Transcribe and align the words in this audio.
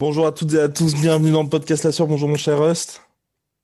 Bonjour 0.00 0.28
à 0.28 0.32
toutes 0.32 0.54
et 0.54 0.60
à 0.60 0.68
tous, 0.68 0.94
bienvenue 0.94 1.32
dans 1.32 1.42
le 1.42 1.48
podcast 1.48 1.82
La 1.82 1.90
Sœur. 1.90 2.06
Bonjour 2.06 2.28
mon 2.28 2.36
cher 2.36 2.62
Rust. 2.62 3.02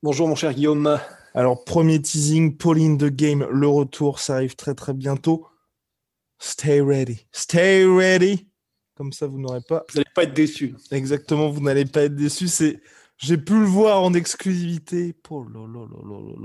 Bonjour 0.02 0.26
mon 0.26 0.34
cher 0.34 0.52
Guillaume. 0.52 0.98
Alors, 1.32 1.62
premier 1.62 2.02
teasing, 2.02 2.56
Pauline 2.56 2.98
the 2.98 3.04
Game, 3.04 3.46
le 3.52 3.68
retour, 3.68 4.18
ça 4.18 4.34
arrive 4.34 4.56
très 4.56 4.74
très 4.74 4.94
bientôt. 4.94 5.46
Stay 6.40 6.80
ready. 6.80 7.24
Stay 7.30 7.84
ready. 7.86 8.48
Comme 8.96 9.12
ça, 9.12 9.28
vous 9.28 9.38
n'aurez 9.38 9.60
pas. 9.60 9.84
Vous 9.88 10.00
n'allez 10.00 10.10
pas 10.12 10.24
être 10.24 10.34
déçus. 10.34 10.74
Exactement, 10.90 11.50
vous 11.50 11.60
n'allez 11.60 11.84
pas 11.84 12.02
être 12.02 12.16
déçus. 12.16 12.48
C'est. 12.48 12.80
J'ai 13.16 13.38
pu 13.38 13.58
le 13.58 13.64
voir 13.64 14.02
en 14.02 14.12
exclusivité. 14.12 15.14
Oh. 15.30 15.46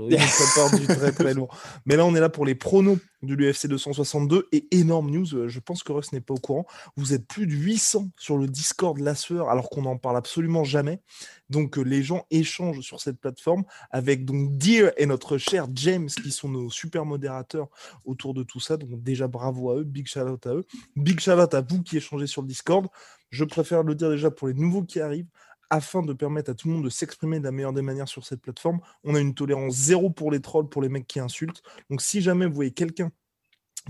Il 0.08 0.16
prépare 0.16 0.78
du 0.78 0.86
très 0.86 1.12
très 1.12 1.34
lourd. 1.34 1.56
Mais 1.86 1.96
là, 1.96 2.06
on 2.06 2.14
est 2.14 2.20
là 2.20 2.28
pour 2.28 2.46
les 2.46 2.54
pronos 2.54 2.98
de 3.22 3.34
l'UFC 3.34 3.66
262 3.66 4.48
et 4.52 4.68
énorme 4.70 5.10
news. 5.10 5.48
Je 5.48 5.58
pense 5.58 5.82
que 5.82 5.92
Russ 5.92 6.12
n'est 6.12 6.20
pas 6.20 6.34
au 6.34 6.38
courant. 6.38 6.66
Vous 6.96 7.12
êtes 7.12 7.26
plus 7.26 7.48
de 7.48 7.52
800 7.52 8.10
sur 8.16 8.38
le 8.38 8.46
Discord 8.46 8.98
La 8.98 9.16
Sueur 9.16 9.50
alors 9.50 9.68
qu'on 9.68 9.82
n'en 9.82 9.96
parle 9.96 10.16
absolument 10.16 10.62
jamais. 10.62 11.00
Donc 11.50 11.76
euh, 11.76 11.82
les 11.82 12.04
gens 12.04 12.24
échangent 12.30 12.80
sur 12.80 13.00
cette 13.00 13.18
plateforme 13.18 13.64
avec 13.90 14.24
donc 14.24 14.56
Dear 14.56 14.92
et 14.96 15.06
notre 15.06 15.38
cher 15.38 15.66
James 15.74 16.08
qui 16.08 16.30
sont 16.30 16.48
nos 16.48 16.70
super 16.70 17.04
modérateurs 17.04 17.68
autour 18.04 18.32
de 18.32 18.44
tout 18.44 18.60
ça. 18.60 18.76
Donc 18.76 19.02
déjà 19.02 19.26
bravo 19.26 19.70
à 19.70 19.76
eux, 19.76 19.84
big 19.84 20.06
shout 20.06 20.20
out 20.20 20.46
à 20.46 20.54
eux. 20.54 20.64
Big 20.94 21.18
shout 21.18 21.32
out 21.32 21.52
à 21.52 21.62
vous 21.62 21.82
qui 21.82 21.96
échangez 21.96 22.28
sur 22.28 22.42
le 22.42 22.48
Discord. 22.48 22.86
Je 23.30 23.44
préfère 23.44 23.82
le 23.82 23.94
dire 23.94 24.10
déjà 24.10 24.30
pour 24.30 24.48
les 24.48 24.54
nouveaux 24.54 24.82
qui 24.82 25.00
arrivent 25.00 25.28
afin 25.70 26.02
de 26.02 26.12
permettre 26.12 26.50
à 26.50 26.54
tout 26.54 26.68
le 26.68 26.74
monde 26.74 26.84
de 26.84 26.90
s'exprimer 26.90 27.38
de 27.38 27.44
la 27.44 27.52
meilleure 27.52 27.72
des 27.72 27.82
manières 27.82 28.08
sur 28.08 28.26
cette 28.26 28.42
plateforme. 28.42 28.80
On 29.04 29.14
a 29.14 29.20
une 29.20 29.34
tolérance 29.34 29.74
zéro 29.74 30.10
pour 30.10 30.30
les 30.30 30.40
trolls, 30.40 30.68
pour 30.68 30.82
les 30.82 30.88
mecs 30.88 31.06
qui 31.06 31.20
insultent. 31.20 31.62
Donc 31.88 32.02
si 32.02 32.20
jamais 32.20 32.46
vous 32.46 32.54
voyez 32.54 32.72
quelqu'un 32.72 33.10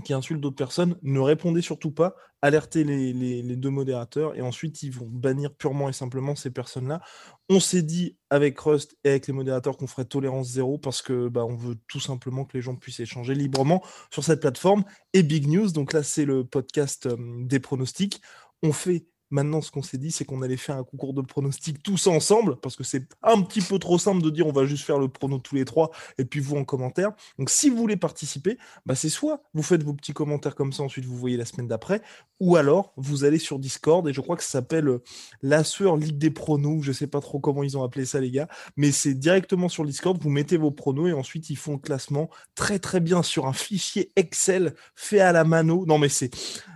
qui 0.03 0.13
insulte 0.13 0.39
d'autres 0.39 0.55
personnes, 0.55 0.95
ne 1.01 1.19
répondez 1.19 1.61
surtout 1.61 1.91
pas, 1.91 2.15
alertez 2.41 2.83
les, 2.83 3.43
deux 3.55 3.69
modérateurs 3.69 4.35
et 4.35 4.41
ensuite 4.41 4.83
ils 4.83 4.91
vont 4.91 5.07
bannir 5.07 5.53
purement 5.53 5.89
et 5.89 5.93
simplement 5.93 6.35
ces 6.35 6.49
personnes-là. 6.49 7.01
On 7.49 7.59
s'est 7.59 7.83
dit 7.83 8.17
avec 8.29 8.59
Rust 8.59 8.95
et 9.03 9.09
avec 9.09 9.27
les 9.27 9.33
modérateurs 9.33 9.77
qu'on 9.77 9.87
ferait 9.87 10.05
tolérance 10.05 10.47
zéro 10.47 10.77
parce 10.77 11.01
que 11.01 11.27
bah, 11.27 11.45
on 11.45 11.55
veut 11.55 11.75
tout 11.87 11.99
simplement 11.99 12.45
que 12.45 12.57
les 12.57 12.61
gens 12.61 12.75
puissent 12.75 13.01
échanger 13.01 13.35
librement 13.35 13.83
sur 14.11 14.23
cette 14.23 14.39
plateforme. 14.39 14.83
Et 15.13 15.23
Big 15.23 15.47
News, 15.47 15.71
donc 15.71 15.93
là 15.93 16.03
c'est 16.03 16.25
le 16.25 16.45
podcast 16.45 17.07
euh, 17.07 17.17
des 17.43 17.59
pronostics. 17.59 18.21
On 18.63 18.71
fait 18.71 19.05
Maintenant, 19.31 19.61
ce 19.61 19.71
qu'on 19.71 19.81
s'est 19.81 19.97
dit, 19.97 20.11
c'est 20.11 20.25
qu'on 20.25 20.41
allait 20.41 20.57
faire 20.57 20.77
un 20.77 20.83
concours 20.83 21.13
de 21.13 21.21
pronostics 21.21 21.81
tous 21.81 22.07
ensemble, 22.07 22.57
parce 22.57 22.75
que 22.75 22.83
c'est 22.83 23.07
un 23.23 23.41
petit 23.41 23.61
peu 23.61 23.79
trop 23.79 23.97
simple 23.97 24.21
de 24.21 24.29
dire 24.29 24.45
on 24.45 24.51
va 24.51 24.65
juste 24.65 24.85
faire 24.85 24.99
le 24.99 25.07
prono 25.07 25.39
tous 25.39 25.55
les 25.55 25.65
trois, 25.65 25.91
et 26.17 26.25
puis 26.25 26.39
vous 26.39 26.55
en 26.57 26.65
commentaire. 26.65 27.11
Donc, 27.39 27.49
si 27.49 27.69
vous 27.69 27.77
voulez 27.77 27.97
participer, 27.97 28.57
bah, 28.85 28.95
c'est 28.95 29.09
soit 29.09 29.41
vous 29.53 29.63
faites 29.63 29.83
vos 29.83 29.93
petits 29.93 30.13
commentaires 30.13 30.55
comme 30.55 30.73
ça, 30.73 30.83
ensuite 30.83 31.05
vous 31.05 31.17
voyez 31.17 31.37
la 31.37 31.45
semaine 31.45 31.67
d'après, 31.67 32.01
ou 32.39 32.55
alors 32.55 32.93
vous 32.97 33.23
allez 33.23 33.39
sur 33.39 33.59
Discord, 33.59 34.07
et 34.07 34.13
je 34.13 34.21
crois 34.21 34.35
que 34.35 34.43
ça 34.43 34.49
s'appelle 34.49 34.87
euh, 34.87 35.03
la 35.41 35.63
sueur 35.63 35.97
Ligue 35.97 36.17
des 36.17 36.31
pronos, 36.31 36.81
je 36.81 36.91
sais 36.91 37.07
pas 37.07 37.21
trop 37.21 37.39
comment 37.39 37.63
ils 37.63 37.77
ont 37.77 37.83
appelé 37.83 38.05
ça, 38.05 38.19
les 38.19 38.31
gars, 38.31 38.47
mais 38.75 38.91
c'est 38.91 39.13
directement 39.13 39.69
sur 39.69 39.85
Discord, 39.85 40.21
vous 40.21 40.29
mettez 40.29 40.57
vos 40.57 40.71
pronos, 40.71 41.09
et 41.09 41.13
ensuite 41.13 41.49
ils 41.49 41.57
font 41.57 41.73
le 41.73 41.79
classement 41.79 42.29
très 42.55 42.79
très 42.79 42.99
bien 42.99 43.23
sur 43.23 43.45
un 43.47 43.53
fichier 43.53 44.11
Excel 44.15 44.73
fait 44.95 45.19
à 45.19 45.31
la 45.31 45.43
mano. 45.43 45.85
Non, 45.85 45.97
mais 45.97 46.09
c'est. 46.09 46.31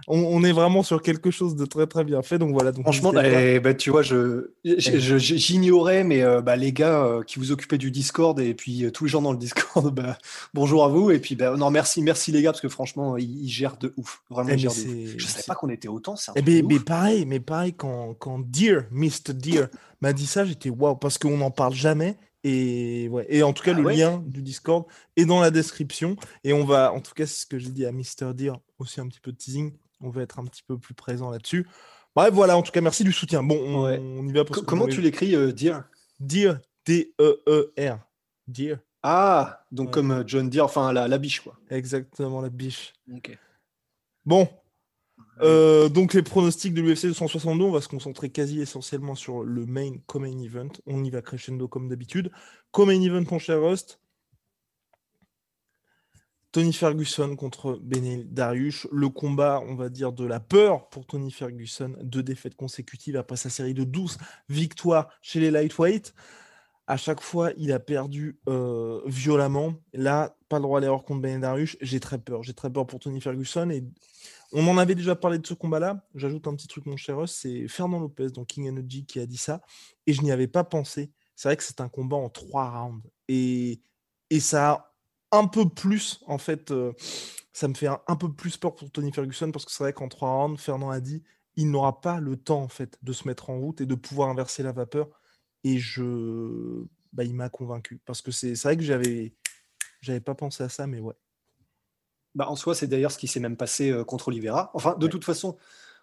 On, 0.07 0.19
on 0.19 0.43
est 0.43 0.51
vraiment 0.51 0.83
sur 0.83 1.01
quelque 1.01 1.31
chose 1.31 1.55
de 1.55 1.65
très 1.65 1.87
très 1.87 2.03
bien 2.03 2.21
fait, 2.21 2.37
donc 2.37 2.51
voilà. 2.53 2.71
Donc 2.71 2.83
Franchement, 2.83 3.11
eh, 3.23 3.59
bah, 3.59 3.73
tu 3.73 3.89
vois, 3.89 4.03
je, 4.03 4.51
je- 4.63 5.17
j'ignorais, 5.17 6.03
mais 6.03 6.21
euh, 6.21 6.41
bah, 6.41 6.55
les 6.55 6.71
gars 6.73 7.03
euh, 7.03 7.23
qui 7.23 7.39
vous 7.39 7.51
occupaient 7.51 7.79
du 7.79 7.89
Discord 7.89 8.39
et 8.39 8.53
puis 8.53 8.85
euh, 8.85 8.91
tous 8.91 9.05
les 9.05 9.09
gens 9.09 9.21
dans 9.23 9.31
le 9.31 9.37
Discord, 9.39 9.89
bah, 9.95 10.17
bonjour 10.53 10.83
à 10.83 10.89
vous. 10.89 11.09
Et 11.09 11.17
puis, 11.19 11.35
bah, 11.35 11.55
non, 11.57 11.71
merci, 11.71 12.03
merci 12.03 12.31
les 12.31 12.41
gars, 12.43 12.51
parce 12.51 12.61
que 12.61 12.69
franchement, 12.69 13.17
ils, 13.17 13.45
ils 13.45 13.49
gèrent 13.49 13.77
de 13.77 13.93
ouf. 13.97 14.21
Vraiment, 14.29 14.49
Eh, 14.49 14.53
ils 14.53 14.55
mais 14.55 14.61
gèrent 14.61 14.71
de 14.73 14.77
ouf. 14.77 15.11
c'est- 15.13 15.17
Je 15.19 15.25
savais 15.25 15.43
pas 15.47 15.55
qu'on 15.55 15.69
était 15.69 15.87
autant. 15.87 16.13
Un 16.27 16.33
Eh 16.35 16.41
mais 16.43 16.61
ouf. 16.75 16.85
pareil, 16.85 17.25
mais 17.25 17.39
pareil, 17.39 17.73
quand, 17.73 18.13
quand 18.19 18.39
Dear, 18.39 18.83
Mr. 18.91 19.33
Dear 19.33 19.67
m'a 20.01 20.13
dit 20.13 20.27
ça, 20.27 20.45
j'étais 20.45 20.69
waouh, 20.69 20.95
parce 20.95 21.17
qu'on 21.17 21.37
n'en 21.37 21.49
parle 21.51 21.73
jamais. 21.73 22.15
Et, 22.47 23.07
ouais. 23.09 23.25
et 23.27 23.41
en 23.41 23.53
tout 23.53 23.63
cas, 23.63 23.71
Ah 23.73 23.79
le 23.79 23.83
ouais? 23.85 23.95
lien 23.95 24.23
du 24.27 24.43
Discord 24.43 24.85
est 25.17 25.25
dans 25.25 25.41
la 25.41 25.49
description. 25.49 26.15
Et 26.43 26.53
on 26.53 26.63
va, 26.63 26.93
en 26.93 26.99
tout 27.01 27.13
cas, 27.15 27.25
c'est 27.25 27.41
ce 27.41 27.45
que 27.47 27.57
j'ai 27.57 27.71
dit 27.71 27.87
à 27.87 27.91
Mr. 27.91 28.35
Dear, 28.35 28.59
aussi 28.77 29.01
un 29.01 29.07
petit 29.07 29.19
peu 29.19 29.31
de 29.31 29.37
teasing. 29.37 29.71
On 30.01 30.09
va 30.09 30.21
être 30.21 30.39
un 30.39 30.45
petit 30.45 30.63
peu 30.63 30.77
plus 30.77 30.93
présent 30.93 31.29
là-dessus. 31.29 31.67
Bref, 32.15 32.33
voilà, 32.33 32.57
en 32.57 32.61
tout 32.61 32.71
cas, 32.71 32.81
merci 32.81 33.03
du 33.03 33.11
soutien. 33.11 33.43
Bon, 33.43 33.57
on, 33.61 33.83
Ouais. 33.85 33.99
on 33.99 34.25
y 34.27 34.31
va. 34.31 34.45
Parce 34.45 34.61
comment 34.61 34.87
tu 34.87 35.01
l'écris, 35.01 35.35
euh, 35.35 35.51
Dear? 35.51 35.83
Dear, 36.19 36.59
D-E-E-R. 36.85 37.99
Dear, 38.47 38.77
Ah, 39.03 39.65
donc 39.71 39.87
Ouais. 39.87 39.91
comme 39.93 40.11
euh, 40.11 40.23
John 40.25 40.49
Deere, 40.49 40.65
enfin 40.65 40.91
la, 40.93 41.07
la 41.07 41.17
biche, 41.17 41.41
quoi. 41.41 41.57
exactement, 41.69 42.41
la 42.41 42.49
biche. 42.49 42.93
Ok. 43.13 43.37
Bon, 44.25 44.47
Euh, 45.41 45.89
donc 45.89 46.13
les 46.13 46.23
pronostics 46.23 46.73
de 46.73 46.81
l'UFC 46.81 47.07
262, 47.07 47.65
on 47.65 47.71
va 47.71 47.81
se 47.81 47.89
concentrer 47.89 48.29
quasi 48.29 48.61
essentiellement 48.61 49.15
sur 49.15 49.43
le 49.43 49.65
main 49.65 49.91
co-main 50.07 50.39
event. 50.41 50.69
On 50.85 51.03
y 51.03 51.09
va 51.09 51.21
crescendo 51.21 51.67
comme 51.67 51.89
d'habitude. 51.89 52.31
Co-main 52.71 53.01
event, 53.01 53.23
mon 53.29 53.39
cher 53.39 53.61
Rust. 53.61 53.99
Tony 56.55 56.71
Ferguson 56.71 57.35
contre 57.35 57.77
Benel 57.83 58.33
Dariush. 58.33 58.87
Le 58.89 59.09
combat, 59.09 59.61
on 59.67 59.75
va 59.75 59.89
dire, 59.89 60.13
de 60.13 60.23
la 60.23 60.39
peur 60.39 60.87
pour 60.87 61.05
Tony 61.05 61.29
Ferguson. 61.29 61.97
Deux 62.01 62.23
défaites 62.23 62.55
consécutives 62.55 63.17
après 63.17 63.35
sa 63.35 63.49
série 63.49 63.73
de 63.73 63.83
12 63.83 64.17
victoires 64.47 65.09
chez 65.21 65.41
les 65.41 65.51
lightweight. 65.51 66.13
À 66.87 66.95
chaque 66.95 67.19
fois, 67.19 67.51
il 67.57 67.73
a 67.73 67.79
perdu 67.79 68.39
euh, 68.47 69.01
violemment. 69.05 69.73
Là, 69.91 70.37
pas 70.47 70.55
le 70.55 70.61
droit 70.61 70.77
à 70.77 70.81
l'erreur 70.81 71.03
contre 71.03 71.19
Ben 71.19 71.41
Dariush. 71.41 71.75
J'ai 71.81 71.99
très 71.99 72.19
peur. 72.19 72.41
J'ai 72.41 72.53
très 72.53 72.71
peur 72.71 72.87
pour 72.87 73.01
Tony 73.01 73.19
Ferguson. 73.19 73.69
Et 73.69 73.83
on 74.53 74.65
en 74.65 74.77
avait 74.77 74.95
déjà 74.95 75.13
parlé 75.13 75.39
de 75.39 75.45
ce 75.45 75.55
combat-là. 75.55 76.05
J'ajoute 76.15 76.47
un 76.47 76.55
petit 76.55 76.69
truc, 76.69 76.85
mon 76.85 76.95
cher 76.95 77.17
c'est 77.27 77.67
Fernand 77.67 77.99
Lopez, 77.99 78.29
donc 78.29 78.47
King 78.47 78.69
Energy, 78.69 79.05
qui 79.05 79.19
a 79.19 79.25
dit 79.25 79.35
ça. 79.35 79.59
Et 80.07 80.13
je 80.13 80.21
n'y 80.21 80.31
avais 80.31 80.47
pas 80.47 80.63
pensé. 80.63 81.11
C'est 81.35 81.49
vrai 81.49 81.57
que 81.57 81.63
c'est 81.63 81.81
un 81.81 81.89
combat 81.89 82.15
en 82.15 82.29
trois 82.29 82.69
rounds. 82.69 83.05
Et, 83.27 83.81
et 84.29 84.39
ça 84.39 84.71
a 84.71 84.94
un 85.37 85.47
peu 85.47 85.67
plus, 85.69 86.21
en 86.27 86.37
fait, 86.37 86.71
euh, 86.71 86.93
ça 87.53 87.67
me 87.67 87.73
fait 87.73 87.87
un, 87.87 87.99
un 88.07 88.15
peu 88.15 88.31
plus 88.31 88.57
peur 88.57 88.75
pour 88.75 88.89
Tony 88.91 89.11
Ferguson 89.11 89.51
parce 89.51 89.65
que 89.65 89.71
c'est 89.71 89.83
vrai 89.83 89.93
qu'en 89.93 90.07
trois 90.07 90.29
rounds, 90.29 90.59
Fernand 90.61 90.89
a 90.89 90.99
dit, 90.99 91.23
il 91.55 91.71
n'aura 91.71 92.01
pas 92.01 92.19
le 92.19 92.35
temps, 92.37 92.61
en 92.61 92.67
fait, 92.67 92.97
de 93.01 93.13
se 93.13 93.27
mettre 93.27 93.49
en 93.49 93.57
route 93.59 93.81
et 93.81 93.85
de 93.85 93.95
pouvoir 93.95 94.29
inverser 94.29 94.63
la 94.63 94.71
vapeur. 94.71 95.07
Et 95.63 95.77
je, 95.79 96.83
bah, 97.13 97.23
il 97.23 97.33
m'a 97.33 97.49
convaincu 97.49 97.99
parce 98.05 98.21
que 98.21 98.31
c'est 98.31 98.53
vrai 98.61 98.77
que 98.77 98.83
j'avais, 98.83 99.33
j'avais 100.01 100.19
pas 100.19 100.35
pensé 100.35 100.63
à 100.63 100.69
ça, 100.69 100.85
mais 100.87 100.99
ouais. 100.99 101.15
Bah, 102.35 102.49
en 102.49 102.55
soi, 102.55 102.75
c'est 102.75 102.87
d'ailleurs 102.87 103.11
ce 103.11 103.17
qui 103.17 103.27
s'est 103.27 103.39
même 103.39 103.55
passé 103.57 103.91
euh, 103.91 104.03
contre 104.03 104.27
Oliveira. 104.27 104.71
Enfin, 104.73 104.95
de 104.99 105.05
Ouais. 105.05 105.09
toute 105.09 105.23
façon, 105.23 105.55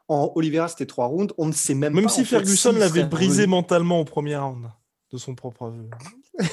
en 0.08 0.32
Oliveira, 0.34 0.66
c'était 0.68 0.86
trois 0.86 1.06
rounds. 1.06 1.34
On 1.38 1.46
ne 1.46 1.52
sait 1.52 1.74
même, 1.74 1.92
Même 1.92 2.04
pas. 2.04 2.10
si 2.10 2.24
Ferguson 2.24 2.72
l'avait 2.72 3.04
brisé 3.04 3.42
revenu. 3.42 3.50
mentalement 3.50 4.00
au 4.00 4.04
premier 4.04 4.36
round 4.36 4.70
de 5.12 5.18
son 5.18 5.34
propre 5.34 5.66
aveu. 5.66 5.88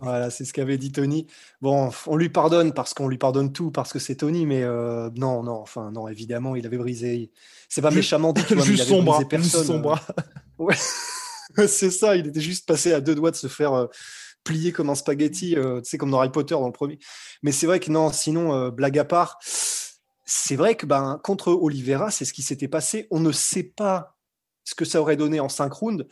Voilà, 0.00 0.30
c'est 0.30 0.44
ce 0.44 0.52
qu'avait 0.52 0.78
dit 0.78 0.92
Tony. 0.92 1.26
Bon, 1.60 1.90
on 2.06 2.16
lui 2.16 2.30
pardonne 2.30 2.72
parce 2.72 2.94
qu'on 2.94 3.06
lui 3.06 3.18
pardonne 3.18 3.52
tout 3.52 3.70
parce 3.70 3.92
que 3.92 3.98
c'est 3.98 4.16
Tony, 4.16 4.46
mais 4.46 4.62
euh, 4.62 5.10
non, 5.14 5.42
non, 5.42 5.60
enfin, 5.60 5.90
non, 5.90 6.08
évidemment, 6.08 6.56
il 6.56 6.66
avait 6.66 6.78
brisé. 6.78 7.30
C'est 7.68 7.82
pas 7.82 7.90
méchamment 7.90 8.32
dit, 8.32 8.42
tu 8.44 8.54
vois, 8.54 8.64
mais 8.64 8.70
il 8.70 8.76
juste 8.76 8.90
avait 8.90 8.98
son 8.98 9.02
bras, 9.02 9.20
brisé 9.22 9.42
juste 9.42 9.52
personne. 9.52 9.66
son 9.66 9.78
euh. 9.78 9.82
bras. 9.82 10.00
Ouais, 10.58 10.76
c'est 11.66 11.90
ça, 11.90 12.16
il 12.16 12.26
était 12.26 12.40
juste 12.40 12.66
passé 12.66 12.92
à 12.92 13.00
deux 13.00 13.14
doigts 13.14 13.30
de 13.30 13.36
se 13.36 13.46
faire 13.46 13.72
euh, 13.72 13.86
plier 14.44 14.72
comme 14.72 14.90
un 14.90 14.94
spaghetti, 14.94 15.56
euh, 15.56 15.80
tu 15.80 15.88
sais, 15.88 15.98
comme 15.98 16.10
dans 16.10 16.18
Harry 16.18 16.30
Potter 16.30 16.54
dans 16.54 16.66
le 16.66 16.72
premier. 16.72 16.98
Mais 17.42 17.50
c'est 17.50 17.66
vrai 17.66 17.80
que 17.80 17.90
non, 17.90 18.12
sinon, 18.12 18.68
blague 18.68 18.98
à 18.98 19.06
part, 19.06 19.38
c'est 20.26 20.56
vrai 20.56 20.76
que 20.76 20.84
ben, 20.84 21.18
contre 21.24 21.48
Oliveira, 21.52 22.10
c'est 22.10 22.26
ce 22.26 22.34
qui 22.34 22.42
s'était 22.42 22.68
passé. 22.68 23.06
On 23.10 23.20
ne 23.20 23.32
sait 23.32 23.62
pas 23.62 24.18
ce 24.64 24.74
que 24.74 24.84
ça 24.84 25.00
aurait 25.00 25.16
donné 25.16 25.40
en 25.40 25.48
cinq 25.48 25.72
rounds, 25.72 26.06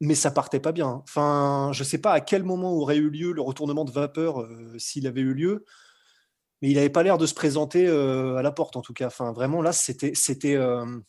mais 0.00 0.14
ça 0.14 0.30
partait 0.30 0.60
pas 0.60 0.72
bien. 0.72 1.02
Enfin, 1.04 1.70
je 1.72 1.84
sais 1.84 1.98
pas 1.98 2.12
à 2.12 2.20
quel 2.20 2.44
moment 2.44 2.72
aurait 2.72 2.96
eu 2.96 3.10
lieu 3.10 3.32
le 3.32 3.42
retournement 3.42 3.84
de 3.84 3.90
vapeur 3.90 4.42
euh, 4.42 4.78
s'il 4.78 5.06
avait 5.06 5.20
eu 5.20 5.34
lieu. 5.34 5.64
mais 6.62 6.70
il 6.70 6.74
n'avait 6.76 6.90
pas 6.90 7.02
l'air 7.02 7.18
de 7.18 7.26
se 7.26 7.34
présenter 7.34 7.86
euh, 7.86 8.36
à 8.36 8.42
la 8.42 8.52
porte 8.52 8.76
en 8.76 8.82
tout 8.82 8.94
cas. 8.94 9.08
Enfin, 9.08 9.32
vraiment 9.32 9.62
là, 9.62 9.72
c'était, 9.72 10.14
c'était, 10.14 10.56
euh, 10.56 11.00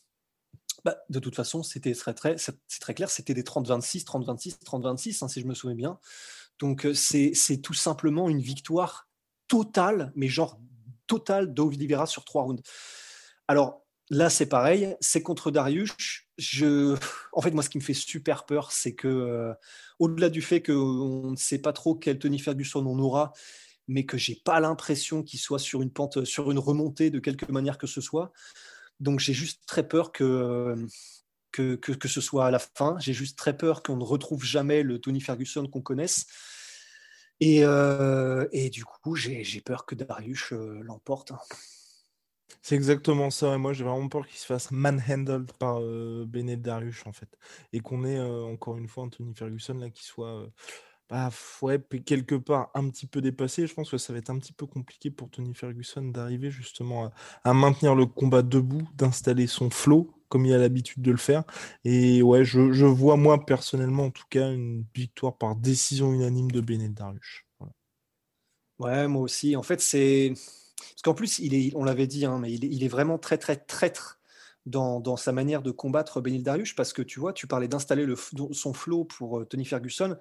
bah, 0.85 0.97
de 1.09 1.19
toute 1.19 1.35
façon, 1.35 1.63
c'était 1.63 1.93
très, 1.93 2.13
très, 2.13 2.37
c'est 2.37 2.57
très 2.79 2.93
clair, 2.93 3.09
c'était 3.09 3.33
des 3.33 3.43
30-26, 3.43 4.05
30-26, 4.05 4.59
30-26, 4.63 5.27
si 5.27 5.41
je 5.41 5.45
me 5.45 5.53
souviens 5.53 5.75
bien. 5.75 5.99
Donc 6.59 6.87
c'est, 6.93 7.33
tout 7.63 7.73
simplement 7.73 8.29
une 8.29 8.41
victoire 8.41 9.07
totale, 9.47 10.11
mais 10.15 10.27
genre 10.27 10.59
totale 11.07 11.53
d'Olivera 11.53 12.05
sur 12.05 12.25
trois 12.25 12.43
rounds. 12.43 12.61
Alors 13.47 13.85
là, 14.09 14.29
c'est 14.29 14.45
pareil, 14.45 14.95
c'est 14.99 15.21
contre 15.21 15.51
Darius. 15.51 15.91
En 17.33 17.41
fait, 17.41 17.51
moi, 17.51 17.63
ce 17.63 17.69
qui 17.69 17.77
me 17.77 17.83
fait 17.83 17.93
super 17.93 18.45
peur, 18.45 18.71
c'est 18.71 18.95
que, 18.95 19.53
au-delà 19.99 20.29
du 20.29 20.41
fait 20.41 20.61
qu'on 20.61 21.31
ne 21.31 21.35
sait 21.35 21.59
pas 21.59 21.73
trop 21.73 21.95
quel 21.95 22.19
Tony 22.19 22.39
Ferguson 22.39 22.85
on 22.85 22.99
aura, 22.99 23.33
mais 23.87 24.05
que 24.05 24.17
j'ai 24.17 24.35
pas 24.35 24.59
l'impression 24.59 25.23
qu'il 25.23 25.39
soit 25.39 25.59
sur 25.59 25.81
une 25.81 25.91
pente, 25.91 26.23
sur 26.23 26.51
une 26.51 26.59
remontée 26.59 27.09
de 27.09 27.19
quelque 27.19 27.51
manière 27.51 27.77
que 27.77 27.87
ce 27.87 28.01
soit. 28.01 28.31
Donc 28.99 29.19
j'ai 29.19 29.33
juste 29.33 29.61
très 29.65 29.87
peur 29.87 30.11
que, 30.11 30.75
que, 31.51 31.75
que, 31.75 32.07
ce 32.07 32.21
soit 32.21 32.45
à 32.45 32.51
la 32.51 32.59
fin. 32.59 32.97
J'ai 32.99 33.13
juste 33.13 33.37
très 33.37 33.57
peur 33.57 33.81
qu'on 33.81 33.97
ne 33.97 34.03
retrouve 34.03 34.43
jamais 34.43 34.83
le 34.83 34.99
Tony 34.99 35.21
Ferguson 35.21 35.67
qu'on 35.67 35.81
connaisse. 35.81 36.25
Et, 37.39 37.63
euh, 37.63 38.47
et, 38.51 38.69
du 38.69 38.83
coup, 38.83 39.15
j'ai 39.15 39.61
peur 39.61 39.85
que 39.85 39.95
Darius 39.95 40.51
euh, 40.51 40.81
l'emporte. 40.83 41.31
C'est 42.61 42.75
exactement 42.75 43.29
ça. 43.29 43.55
Et 43.55 43.57
moi, 43.57 43.73
j'ai 43.73 43.83
vraiment 43.83 44.07
peur 44.07 44.27
qu'il 44.27 44.37
se 44.37 44.45
fasse 44.45 44.71
manhandled 44.71 45.51
par 45.53 45.79
euh, 45.81 46.25
en 47.05 47.13
fait. 47.13 47.37
Et 47.73 47.79
qu'on 47.79 48.05
ait 48.05 48.19
encore 48.19 48.77
une 48.77 48.87
fois 48.87 49.05
un 49.05 49.09
Tony 49.09 49.33
Ferguson 49.33 49.75
là 49.75 49.89
qui 49.89 50.03
soit 50.03 50.49
bah, 51.09 51.31
ouais, 51.63 51.79
quelque 52.05 52.35
part 52.35 52.69
un 52.75 52.87
petit 52.89 53.07
peu 53.07 53.19
dépassé. 53.21 53.65
Je 53.65 53.73
pense 53.73 53.89
que 53.89 53.97
ça 53.97 54.13
va 54.13 54.19
être 54.19 54.29
un 54.29 54.37
petit 54.37 54.53
peu 54.53 54.67
compliqué 54.67 55.09
pour 55.09 55.29
Tony 55.29 55.55
Ferguson 55.55 56.03
d'arriver 56.03 56.51
justement 56.51 57.11
à, 57.43 57.53
maintenir 57.53 57.95
le 57.95 58.05
combat 58.05 58.43
debout, 58.43 58.87
d'installer 58.95 59.47
son 59.47 59.69
flow 59.69 60.13
comme 60.29 60.45
il 60.45 60.53
a 60.53 60.59
l'habitude 60.59 61.01
de 61.01 61.09
le 61.09 61.17
faire. 61.17 61.43
Et 61.83 62.21
ouais, 62.21 62.45
je, 62.45 62.85
vois 62.85 63.17
moi 63.17 63.43
personnellement 63.43 64.05
en 64.05 64.11
tout 64.11 64.27
cas 64.29 64.51
une 64.51 64.85
victoire 64.93 65.35
par 65.35 65.55
décision 65.55 66.13
unanime 66.13 66.51
de 66.51 66.61
Bennett 66.61 66.93
Darius. 66.93 67.43
Ouais, 68.77 69.07
moi 69.07 69.23
aussi. 69.23 69.55
En 69.55 69.63
fait, 69.63 69.81
c'est 69.81 70.33
parce 70.79 71.01
qu'en 71.03 71.13
plus, 71.13 71.39
il 71.39 71.53
est, 71.53 71.71
on 71.75 71.83
l'avait 71.83 72.07
dit, 72.07 72.25
hein, 72.25 72.39
mais 72.39 72.51
il 72.51 72.83
est, 72.83 72.87
vraiment 72.87 73.17
très 73.17 73.37
très 73.37 73.55
traître 73.55 74.19
dans, 74.65 74.99
dans, 74.99 75.17
sa 75.17 75.31
manière 75.31 75.61
de 75.61 75.71
combattre 75.71 76.21
Benil 76.21 76.43
Darius 76.43 76.73
parce 76.73 76.93
que 76.93 77.01
tu 77.01 77.19
vois, 77.19 77.33
tu 77.33 77.47
parlais 77.47 77.67
d'installer 77.67 78.05
son 78.51 78.73
flow 78.73 79.05
pour 79.05 79.39
euh, 79.39 79.45
Tony 79.45 79.65
Ferguson. 79.65 80.17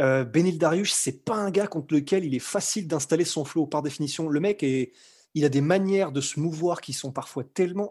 Euh, 0.00 0.24
Benil 0.24 0.58
Darius, 0.58 0.92
c'est 0.92 1.24
pas 1.24 1.36
un 1.36 1.50
gars 1.50 1.66
contre 1.66 1.94
lequel 1.94 2.24
il 2.24 2.34
est 2.34 2.38
facile 2.38 2.86
d'installer 2.86 3.24
son 3.24 3.44
flow 3.44 3.66
par 3.66 3.82
définition. 3.82 4.28
Le 4.28 4.40
mec, 4.40 4.62
est, 4.62 4.92
il 5.34 5.44
a 5.44 5.48
des 5.48 5.60
manières 5.60 6.12
de 6.12 6.20
se 6.20 6.40
mouvoir 6.40 6.80
qui 6.80 6.92
sont 6.92 7.12
parfois 7.12 7.44
tellement 7.44 7.90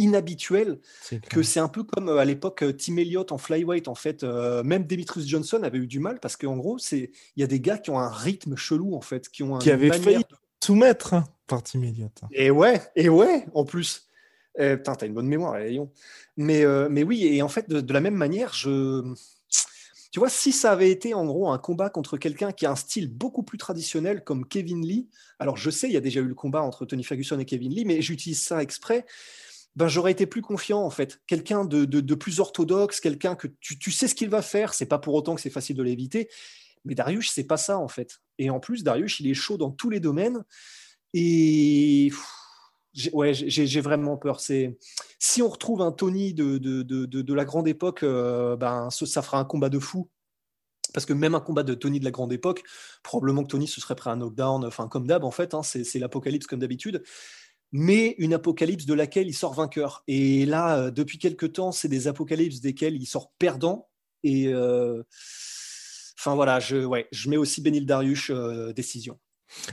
inhabituelles 0.00 0.80
que 1.28 1.42
c'est 1.42 1.60
un 1.60 1.68
peu 1.68 1.84
comme 1.84 2.08
euh, 2.08 2.18
à 2.18 2.24
l'époque 2.24 2.62
euh, 2.62 2.72
Tim 2.72 2.96
Elliott 2.96 3.30
en 3.32 3.38
flyweight. 3.38 3.88
En 3.88 3.94
fait, 3.94 4.22
même 4.22 4.86
Demetrius 4.86 5.26
Johnson 5.26 5.62
avait 5.62 5.78
eu 5.78 5.86
du 5.86 6.00
mal 6.00 6.18
parce 6.20 6.36
qu'en 6.36 6.56
gros, 6.56 6.78
c'est 6.78 7.10
il 7.36 7.40
y 7.40 7.42
a 7.42 7.46
des 7.46 7.60
gars 7.60 7.78
qui 7.78 7.90
ont 7.90 7.98
un 7.98 8.10
rythme 8.10 8.56
chelou 8.56 8.94
en 8.96 9.00
fait, 9.00 9.28
qui 9.28 9.42
ont 9.42 9.58
qui 9.58 9.70
avaient 9.70 9.92
failli 9.92 10.24
soumettre 10.62 11.14
hein, 11.14 11.24
par 11.46 11.62
Tim 11.62 11.82
Elliott. 11.82 12.12
Et 12.32 12.50
ouais, 12.50 12.80
et 12.96 13.08
ouais, 13.08 13.46
en 13.54 13.64
plus. 13.64 14.08
putain, 14.56 14.94
t'as 14.94 15.06
une 15.06 15.14
bonne 15.14 15.28
mémoire, 15.28 15.58
Léon. 15.58 15.90
Mais, 16.36 16.64
mais 16.88 17.02
oui, 17.02 17.26
et 17.26 17.42
en 17.42 17.48
fait, 17.48 17.68
de 17.68 17.92
la 17.92 18.00
même 18.00 18.14
manière, 18.14 18.52
je 18.52 19.14
tu 20.10 20.18
vois, 20.18 20.28
si 20.28 20.50
ça 20.50 20.72
avait 20.72 20.90
été 20.90 21.14
en 21.14 21.24
gros 21.24 21.50
un 21.50 21.58
combat 21.58 21.88
contre 21.88 22.16
quelqu'un 22.16 22.50
qui 22.50 22.66
a 22.66 22.72
un 22.72 22.76
style 22.76 23.08
beaucoup 23.08 23.44
plus 23.44 23.58
traditionnel 23.58 24.24
comme 24.24 24.46
Kevin 24.46 24.84
Lee, 24.84 25.08
alors 25.38 25.56
je 25.56 25.70
sais, 25.70 25.88
il 25.88 25.92
y 25.92 25.96
a 25.96 26.00
déjà 26.00 26.20
eu 26.20 26.26
le 26.26 26.34
combat 26.34 26.62
entre 26.62 26.84
Tony 26.84 27.04
Ferguson 27.04 27.38
et 27.38 27.44
Kevin 27.44 27.72
Lee, 27.72 27.84
mais 27.84 28.02
j'utilise 28.02 28.42
ça 28.42 28.60
exprès. 28.60 29.06
Ben, 29.76 29.88
j'aurais 29.88 30.12
été 30.12 30.26
plus 30.26 30.42
confiant 30.42 30.82
en 30.82 30.90
fait. 30.90 31.20
Quelqu'un 31.26 31.64
de, 31.64 32.14
plus 32.14 32.40
orthodoxe, 32.40 33.00
quelqu'un 33.00 33.36
que 33.36 33.46
tu, 33.60 33.90
sais 33.90 34.08
ce 34.08 34.14
qu'il 34.14 34.28
va 34.28 34.42
faire, 34.42 34.74
c'est 34.74 34.86
pas 34.86 34.98
pour 34.98 35.14
autant 35.14 35.34
que 35.34 35.40
c'est 35.40 35.50
facile 35.50 35.76
de 35.76 35.82
l'éviter. 35.82 36.28
Mais 36.84 36.94
Darius, 36.94 37.30
c'est 37.32 37.46
pas 37.46 37.56
ça 37.56 37.78
en 37.78 37.88
fait. 37.88 38.20
Et 38.38 38.50
en 38.50 38.58
plus, 38.58 38.82
Darius, 38.82 39.20
il 39.20 39.28
est 39.28 39.34
chaud 39.34 39.56
dans 39.56 39.70
tous 39.70 39.90
les 39.90 40.00
domaines. 40.00 40.44
Et 41.14 42.10
ouais, 43.12 43.32
j'ai 43.34 43.80
vraiment 43.80 44.16
peur. 44.16 44.40
Si 44.40 45.42
on 45.42 45.48
retrouve 45.48 45.82
un 45.82 45.92
Tony 45.92 46.34
de, 46.34 46.58
de, 46.58 46.82
de, 46.82 47.04
de 47.06 47.34
la 47.34 47.44
grande 47.44 47.68
époque, 47.68 48.02
euh, 48.02 48.56
ben 48.56 48.88
ça 48.90 49.22
fera 49.22 49.38
un 49.38 49.44
combat 49.44 49.68
de 49.68 49.78
fou. 49.78 50.10
Parce 50.92 51.06
que 51.06 51.12
même 51.12 51.36
un 51.36 51.40
combat 51.40 51.62
de 51.62 51.74
Tony 51.74 52.00
de 52.00 52.04
la 52.04 52.10
grande 52.10 52.32
époque, 52.32 52.64
probablement 53.04 53.44
que 53.44 53.48
Tony 53.48 53.68
se 53.68 53.80
serait 53.80 53.94
prêt 53.94 54.10
un 54.10 54.16
knockdown, 54.16 54.64
enfin 54.64 54.88
comme 54.88 55.06
d'hab 55.06 55.22
en 55.22 55.30
fait, 55.30 55.54
hein, 55.54 55.62
c'est 55.62 55.98
l'apocalypse 55.98 56.46
comme 56.46 56.58
d'habitude. 56.58 57.04
Mais 57.72 58.14
une 58.18 58.34
apocalypse 58.34 58.86
de 58.86 58.94
laquelle 58.94 59.28
il 59.28 59.34
sort 59.34 59.54
vainqueur. 59.54 60.02
Et 60.08 60.44
là, 60.46 60.76
euh, 60.76 60.90
depuis 60.90 61.18
quelques 61.18 61.52
temps, 61.52 61.72
c'est 61.72 61.88
des 61.88 62.08
apocalypses 62.08 62.60
desquels 62.60 62.96
il 62.96 63.06
sort 63.06 63.32
perdant. 63.38 63.88
Et 64.22 64.48
euh, 64.48 65.02
enfin 66.18 66.34
voilà, 66.34 66.60
je, 66.60 66.88
je 67.12 67.30
mets 67.30 67.36
aussi 67.36 67.62
Benil 67.62 67.86
Darius 67.86 68.30
décision. 68.74 69.18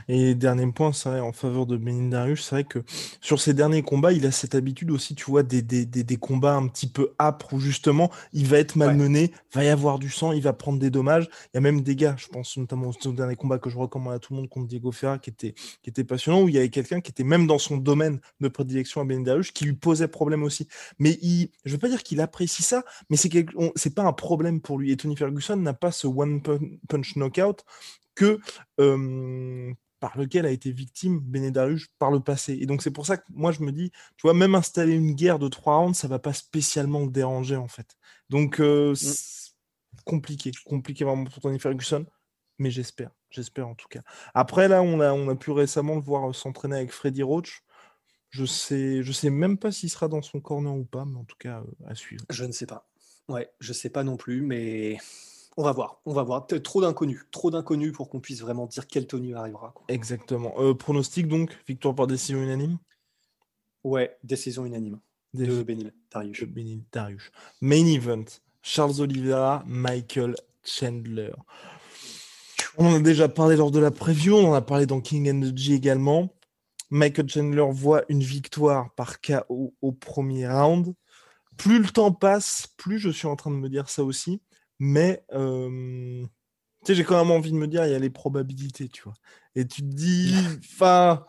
Et 0.08 0.36
dernier 0.36 0.72
point, 0.72 0.94
c'est 0.94 1.10
vrai, 1.10 1.20
en 1.20 1.32
faveur 1.32 1.66
de 1.66 1.78
Darius, 1.78 2.44
c'est 2.44 2.56
vrai 2.56 2.64
que 2.64 2.80
sur 3.22 3.40
ses 3.40 3.54
derniers 3.54 3.84
combats, 3.84 4.14
il 4.14 4.26
a 4.26 4.32
cette 4.32 4.56
habitude 4.56 4.92
aussi, 4.92 5.16
tu 5.16 5.26
vois, 5.26 5.44
des, 5.44 5.62
des, 5.62 5.86
des, 5.86 6.18
combats 6.18 6.56
un 6.56 6.68
petit 6.68 6.88
peu 6.88 7.14
âpres 7.20 7.54
où 7.54 7.60
justement, 7.60 8.12
il 8.34 8.48
va 8.48 8.58
être 8.58 8.76
malmené, 8.76 9.32
va 9.54 9.64
y 9.64 9.70
avoir 9.70 10.00
du 10.00 10.10
sang, 10.10 10.32
il 10.32 10.42
va 10.42 10.54
prendre 10.54 10.80
des 10.80 10.90
dommages. 10.90 11.30
Il 11.54 11.56
y 11.56 11.58
a 11.58 11.62
même 11.62 11.82
des 11.82 11.96
gars, 11.96 12.16
je 12.18 12.28
pense 12.28 12.58
notamment 12.58 12.92
au 13.06 13.12
dernier 13.12 13.36
combat 13.36 13.60
que 13.60 13.70
je 13.70 13.78
recommande 13.78 14.14
à 14.14 14.20
tout 14.20 14.34
le 14.34 14.40
monde 14.40 14.50
contre 14.50 14.68
Diego 14.68 14.92
Ferra, 14.92 15.20
qui 15.20 15.30
était, 15.30 15.54
qui 15.84 15.90
était 15.90 16.04
passionnant, 16.04 16.42
où 16.42 16.50
il 16.50 16.56
y 16.56 16.58
avait 16.58 16.70
quelqu'un 16.70 17.02
qui 17.02 17.12
était 17.12 17.24
même 17.24 17.48
dans 17.48 17.60
son 17.60 17.78
domaine 17.78 18.20
de 18.42 18.48
prédilection 18.48 19.02
à 19.02 19.06
Darius, 19.06 19.52
qui 19.52 19.66
lui 19.66 19.74
posait 19.74 20.08
problème 20.08 20.44
aussi. 20.44 20.68
Mais 21.00 21.18
il, 21.22 21.52
je 21.66 21.72
veux 21.72 21.78
pas 21.78 21.90
dire 21.90 22.04
qu'il 22.04 22.22
apprécie 22.22 22.64
ça, 22.64 22.84
mais 23.10 23.18
c'est 23.18 23.30
c'est 23.76 23.94
pas 23.94 24.04
un 24.04 24.14
problème 24.14 24.62
pour 24.62 24.78
lui. 24.80 24.92
Et 24.92 24.98
Tony 24.98 25.16
Ferguson 25.16 25.58
n'a 25.58 25.74
pas 25.74 25.92
ce 25.92 26.08
one 26.08 26.42
punch 26.88 27.16
knockout 27.16 27.64
que 28.18 28.40
par 30.00 30.18
lequel 30.18 30.46
a 30.46 30.52
été 30.52 30.72
victime 30.72 31.20
Benedarius 31.20 31.88
par 31.98 32.12
le 32.12 32.20
passé. 32.20 32.58
Et 32.60 32.66
donc 32.66 32.82
c'est 32.84 32.92
pour 32.92 33.06
ça 33.06 33.18
que 33.18 33.24
moi 33.30 33.52
je 33.52 33.62
me 33.62 33.72
dis, 33.72 33.92
tu 33.92 34.24
vois, 34.24 34.34
même 34.34 34.56
installer 34.56 34.94
une 34.94 35.14
guerre 35.14 35.40
de 35.40 35.48
trois 35.48 35.78
rounds, 35.78 35.98
ça 35.98 36.08
va 36.08 36.20
pas 36.20 36.34
spécialement 36.34 37.02
le 37.02 37.10
déranger 37.10 37.56
en 37.56 37.68
fait. 37.68 37.96
Donc 38.30 38.60
mmh. 38.60 38.94
compliqué, 40.06 40.52
compliqué 40.66 41.04
vraiment 41.04 41.24
pour 41.24 41.40
Tony 41.40 41.60
Ferguson, 41.60 42.06
mais 42.60 42.70
j'espère, 42.70 43.12
j'espère 43.30 43.68
en 43.68 43.76
tout 43.76 43.88
cas. 43.88 44.02
Après 44.34 44.68
là, 44.68 44.82
on 44.82 45.00
a, 45.00 45.14
on 45.14 45.30
a 45.30 45.36
pu 45.36 45.52
récemment 45.52 45.96
le 45.96 46.02
voir 46.02 46.34
s'entraîner 46.36 46.78
avec 46.78 46.92
Freddy 46.92 47.24
Roach. 47.24 47.64
Je 48.30 48.46
sais, 48.46 49.04
je 49.04 49.12
sais 49.12 49.30
même 49.30 49.58
pas 49.58 49.72
s'il 49.72 49.90
sera 49.90 50.10
dans 50.10 50.22
son 50.22 50.42
corner 50.42 50.76
ou 50.76 50.84
pas, 50.84 51.06
mais 51.06 51.18
en 51.18 51.24
tout 51.24 51.38
cas 51.40 51.64
à 51.88 51.96
suivre. 51.96 52.26
Je 52.30 52.44
ne 52.44 52.52
sais 52.52 52.66
pas. 52.66 52.88
Ouais, 53.30 53.50
je 53.60 53.74
sais 53.74 53.90
pas 53.90 54.04
non 54.04 54.18
plus, 54.18 54.42
mais 54.42 54.98
on 55.58 55.64
va 55.64 55.72
voir, 55.72 56.02
on 56.06 56.14
va 56.14 56.22
voir. 56.22 56.46
Trop 56.46 56.82
d'inconnus, 56.82 57.26
trop 57.32 57.50
d'inconnus 57.50 57.92
pour 57.92 58.10
qu'on 58.10 58.20
puisse 58.20 58.42
vraiment 58.42 58.68
dire 58.68 58.86
quel 58.86 59.08
Tony 59.08 59.34
arrivera. 59.34 59.74
Exactement. 59.88 60.54
Euh, 60.60 60.76
pronostic 60.76 61.28
donc, 61.28 61.58
victoire 61.68 61.96
par 61.96 62.06
décision 62.06 62.42
unanime? 62.42 62.78
Ouais, 63.84 64.16
décision 64.24 64.66
unanime. 64.66 65.00
De 65.34 65.64
Benil 65.64 65.92
Darius. 66.92 67.32
Main 67.62 67.86
event, 67.88 68.26
Charles 68.62 69.02
Oliveira, 69.02 69.64
Michael 69.66 70.36
Chandler. 70.64 71.34
On 72.78 72.86
en 72.86 72.96
a 72.96 73.00
déjà 73.00 73.28
parlé 73.28 73.56
lors 73.56 73.72
de 73.72 73.80
la 73.80 73.92
preview, 73.92 74.36
on 74.36 74.50
en 74.50 74.54
a 74.54 74.62
parlé 74.62 74.86
dans 74.86 75.02
King 75.02 75.28
Energy 75.28 75.74
également. 75.74 76.34
Michael 76.92 77.30
Chandler 77.30 77.66
voit 77.72 78.04
une 78.10 78.22
victoire 78.22 78.94
par 78.94 79.22
KO 79.22 79.74
au 79.82 79.92
premier 79.92 80.48
round. 80.48 80.94
Plus 81.58 81.80
le 81.80 81.90
temps 81.90 82.12
passe, 82.12 82.68
plus 82.78 83.00
je 83.00 83.10
suis 83.10 83.28
en 83.28 83.36
train 83.36 83.50
de 83.50 83.56
me 83.56 83.70
dire 83.70 83.90
ça 83.90 84.04
aussi 84.04 84.42
mais 84.80 85.24
tu 85.30 86.28
sais, 86.86 86.96
j'ai 86.96 87.04
quand 87.04 87.18
même 87.22 87.32
envie 87.32 87.52
de 87.52 87.58
me 87.58 87.68
dire, 87.68 87.86
il 87.86 87.92
y 87.92 87.96
a 87.96 88.00
les 88.00 88.10
probabilités, 88.10 88.88
tu 88.88 89.04
vois. 89.04 89.16
Et 89.56 89.68
tu 89.68 89.82
te 89.82 89.88
dis, 89.88 90.34
enfin, 90.74 91.26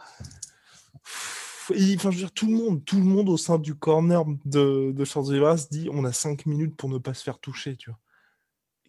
je 1.68 2.08
veux 2.08 2.14
dire, 2.14 2.32
tout 2.32 2.46
le 2.46 2.52
monde, 2.52 2.84
tout 2.84 2.96
le 2.96 3.04
monde 3.04 3.28
au 3.28 3.36
sein 3.36 3.58
du 3.58 3.74
corner 3.74 4.24
de, 4.44 4.92
de 4.92 5.04
Charles 5.04 5.58
se 5.58 5.68
dit, 5.68 5.88
on 5.92 6.04
a 6.04 6.12
5 6.12 6.46
minutes 6.46 6.76
pour 6.76 6.88
ne 6.88 6.98
pas 6.98 7.14
se 7.14 7.22
faire 7.22 7.38
toucher, 7.38 7.76
tu 7.76 7.90
vois. 7.90 7.98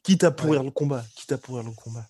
Quitte 0.03 0.23
à 0.23 0.31
pourrir 0.31 0.63
le 0.63 0.71
combat, 0.71 1.03
quitte 1.15 1.31
à 1.31 1.37
pourrir 1.37 1.63
le 1.63 1.71
combat. 1.71 2.05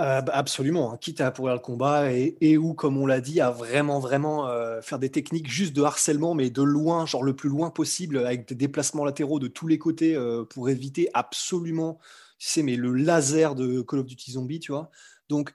Euh, 0.00 0.20
bah, 0.22 0.32
absolument, 0.34 0.92
hein. 0.92 0.96
quitte 0.96 1.20
à 1.20 1.30
pourrir 1.30 1.54
le 1.54 1.60
combat 1.60 2.12
et, 2.12 2.36
et 2.40 2.58
où, 2.58 2.74
comme 2.74 2.98
on 2.98 3.06
l'a 3.06 3.20
dit, 3.20 3.40
à 3.40 3.50
vraiment, 3.50 4.00
vraiment 4.00 4.48
euh, 4.48 4.80
faire 4.82 4.98
des 4.98 5.08
techniques 5.10 5.48
juste 5.48 5.72
de 5.72 5.82
harcèlement, 5.82 6.34
mais 6.34 6.50
de 6.50 6.62
loin, 6.62 7.06
genre 7.06 7.22
le 7.22 7.36
plus 7.36 7.48
loin 7.48 7.70
possible, 7.70 8.18
avec 8.18 8.48
des 8.48 8.56
déplacements 8.56 9.04
latéraux 9.04 9.38
de 9.38 9.46
tous 9.46 9.68
les 9.68 9.78
côtés 9.78 10.16
euh, 10.16 10.44
pour 10.44 10.68
éviter 10.68 11.10
absolument, 11.14 12.00
tu 12.38 12.48
sais, 12.48 12.62
mais 12.64 12.74
le 12.74 12.92
laser 12.92 13.54
de 13.54 13.82
Call 13.82 14.00
of 14.00 14.06
Duty 14.06 14.32
Zombie, 14.32 14.58
tu 14.58 14.72
vois. 14.72 14.90
Donc, 15.28 15.54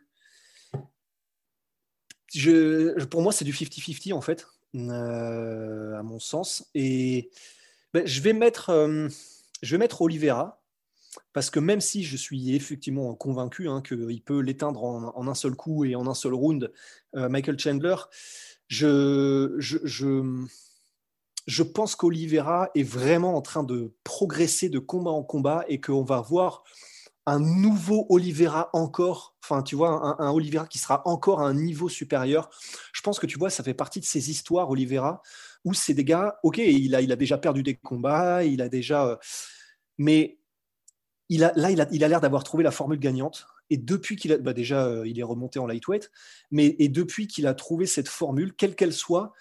pour 3.09 3.21
moi, 3.21 3.33
c'est 3.33 3.43
du 3.43 3.51
50-50 3.51 4.13
en 4.13 4.21
fait, 4.21 4.47
à 4.77 6.01
mon 6.03 6.19
sens. 6.19 6.65
Et 6.75 7.29
ben, 7.93 8.05
je 8.05 8.21
vais 8.21 8.33
mettre, 8.33 8.71
je 9.61 9.71
vais 9.71 9.77
mettre 9.79 10.01
Oliveira 10.01 10.58
parce 11.33 11.49
que 11.49 11.59
même 11.59 11.81
si 11.81 12.03
je 12.03 12.17
suis 12.17 12.55
effectivement 12.55 13.13
convaincu 13.15 13.67
hein, 13.67 13.81
qu'il 13.81 14.21
peut 14.21 14.39
l'éteindre 14.39 14.83
en, 14.83 15.27
un 15.27 15.35
seul 15.35 15.55
coup 15.55 15.85
et 15.85 15.95
en 15.95 16.07
un 16.07 16.13
seul 16.13 16.33
round, 16.33 16.71
euh, 17.15 17.29
Michael 17.29 17.59
Chandler, 17.59 17.95
je, 18.67 19.55
je, 19.57 21.63
pense 21.63 21.95
qu'Olivera 21.95 22.69
est 22.75 22.83
vraiment 22.83 23.35
en 23.35 23.41
train 23.41 23.63
de 23.63 23.93
progresser 24.03 24.69
de 24.69 24.79
combat 24.79 25.11
en 25.11 25.23
combat 25.23 25.65
et 25.67 25.81
qu'on 25.81 26.03
va 26.03 26.21
voir 26.21 26.63
un 27.25 27.39
nouveau 27.39 28.05
Olivera 28.09 28.69
encore, 28.73 29.35
enfin 29.43 29.61
tu 29.61 29.75
vois, 29.75 30.19
un, 30.19 30.25
un, 30.25 30.31
Olivera 30.31 30.67
qui 30.67 30.79
sera 30.79 31.01
encore 31.05 31.41
à 31.41 31.47
un 31.47 31.53
niveau 31.53 31.89
supérieur. 31.89 32.49
Je 32.93 33.01
pense 33.01 33.19
que 33.19 33.27
tu 33.27 33.37
vois, 33.37 33.49
ça 33.49 33.63
fait 33.63 33.73
partie 33.73 33.99
de 33.99 34.05
ces 34.05 34.29
histoires, 34.29 34.69
Olivera, 34.69 35.21
où 35.65 35.73
c'est 35.73 35.93
des 35.93 36.05
gars, 36.05 36.39
ok, 36.43 36.57
il 36.57 36.95
a, 36.95 37.01
il 37.01 37.11
a 37.11 37.15
déjà 37.15 37.37
perdu 37.37 37.63
des 37.63 37.75
combats, 37.75 38.43
il 38.43 38.61
a 38.61 38.69
déjà... 38.69 39.05
Euh, 39.05 39.15
mais 39.97 40.38
il 41.29 41.43
a, 41.43 41.53
là, 41.55 41.71
il 41.71 41.79
a 41.79 41.85
l'air 41.85 41.89
il 41.91 42.03
a 42.03 42.19
d'avoir 42.19 42.43
trouvé 42.43 42.63
la 42.63 42.71
formule 42.71 42.99
gagnante. 42.99 43.45
Et 43.69 43.77
depuis 43.77 44.15
qu'il 44.15 44.33
a, 44.33 44.37
bah 44.37 44.53
déjà, 44.53 44.85
euh, 44.85 45.07
il 45.07 45.19
est 45.19 45.23
remonté 45.23 45.59
en 45.59 45.67
lightweight, 45.67 46.11
mais 46.51 46.75
et 46.79 46.89
depuis 46.89 47.27
qu'il 47.27 47.45
a 47.47 47.53
trouvé 47.53 47.85
cette 47.85 48.07
formule, 48.07 48.53
quelle 48.55 48.75
qu'elle 48.75 48.93
soit, 48.93 49.31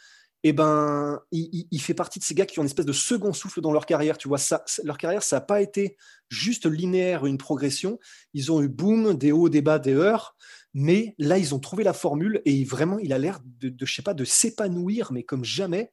eh 0.44 0.52
ben, 0.52 1.20
il, 1.32 1.80
fait 1.80 1.94
partie 1.94 2.20
de 2.20 2.24
ces 2.24 2.34
gars 2.34 2.46
qui 2.46 2.60
ont 2.60 2.62
une 2.62 2.68
espèce 2.68 2.86
de 2.86 2.92
second 2.92 3.32
souffle 3.32 3.60
dans 3.60 3.72
leur 3.72 3.86
carrière. 3.86 4.18
Tu 4.18 4.28
vois, 4.28 4.38
leur 4.84 4.96
carrière, 4.96 5.22
ça 5.22 5.36
n'a 5.36 5.40
pas 5.40 5.60
été 5.60 5.96
juste 6.28 6.66
linéaire, 6.66 7.26
une 7.26 7.38
progression. 7.38 7.98
Ils 8.34 8.52
ont 8.52 8.62
eu 8.62 8.68
boom, 8.68 9.14
des 9.14 9.32
hauts, 9.32 9.48
des 9.48 9.62
bas, 9.62 9.80
des 9.80 9.94
heures, 9.94 10.36
mais 10.74 11.16
là, 11.18 11.38
ils 11.38 11.54
ont 11.54 11.58
trouvé 11.58 11.82
la 11.82 11.92
formule 11.92 12.40
et 12.44 12.62
vraiment, 12.64 12.98
il 13.00 13.12
a 13.12 13.18
l'air 13.18 13.40
de, 13.44 13.74
je 13.84 13.92
sais 13.92 14.02
pas, 14.02 14.14
de 14.14 14.24
s'épanouir, 14.24 15.10
mais 15.12 15.24
comme 15.24 15.44
jamais. 15.44 15.90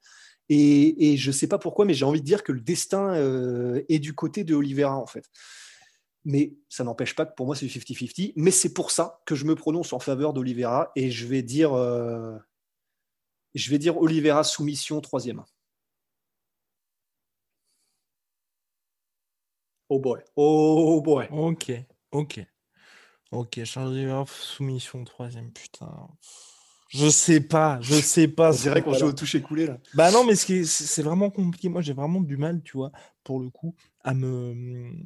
Et, 0.50 1.14
et 1.14 1.18
je 1.18 1.30
ne 1.30 1.34
sais 1.34 1.48
pas 1.48 1.58
pourquoi, 1.58 1.86
mais 1.86 1.96
j'ai 1.96 2.06
envie 2.06 2.22
de 2.22 2.26
dire 2.26 2.44
que 2.44 2.52
le 2.52 2.62
destin 2.62 3.16
euh, 3.16 3.82
est 3.90 3.98
du 3.98 4.14
côté 4.14 4.44
de 4.44 4.54
Oliveira, 4.54 4.96
en 4.96 5.08
fait 5.08 5.32
mais 6.26 6.58
ça 6.70 6.84
n'empêche 6.84 7.16
pas 7.16 7.26
que 7.26 7.36
pour 7.36 7.46
moi 7.46 7.56
c'est 7.56 7.68
50-50. 7.68 8.34
Mais 8.36 8.52
c'est 8.52 8.74
pour 8.74 8.92
ça 8.92 9.22
que 9.26 9.36
je 9.36 9.46
me 9.46 9.56
prononce 9.56 9.94
en 9.94 10.00
faveur 10.00 10.34
d'Olivera 10.34 10.92
et 10.96 11.12
je 11.12 11.28
vais 11.28 11.44
dire, 11.44 11.74
euh, 11.74 12.36
je 13.54 13.70
vais 13.70 13.78
dire 13.78 13.98
Olivera 13.98 14.44
soumission 14.44 15.00
troisième. 15.02 15.44
Oh 19.88 20.00
boy, 20.00 20.20
oh 20.36 21.00
boy. 21.02 21.28
Ok, 21.30 21.72
ok, 22.12 22.44
ok. 23.32 23.64
Charles 23.64 23.90
Oliveira 23.90 24.26
soumission 24.28 25.04
troisième, 25.04 25.52
putain. 25.52 26.10
Je 26.90 27.08
sais 27.08 27.42
pas, 27.42 27.80
je 27.82 27.94
sais 27.94 28.28
pas. 28.28 28.52
C'est 28.52 28.70
vrai 28.70 28.82
qu'on 28.82 28.94
joue 28.94 29.08
au 29.08 29.14
toucher 29.14 29.42
coulé 29.42 29.68
là. 29.68 29.78
Bah 29.94 30.12
non, 30.12 30.24
mais 30.24 30.36
c'est 30.36 31.02
vraiment 31.04 31.30
compliqué. 31.30 31.70
Moi, 31.70 31.82
j'ai 31.82 31.94
vraiment 31.94 32.22
du 32.22 32.38
mal, 32.38 32.64
tu 32.64 32.78
vois, 32.78 32.92
pour 33.24 33.40
le 33.40 33.50
coup, 33.50 33.76
à 34.04 34.16
me 34.16 35.06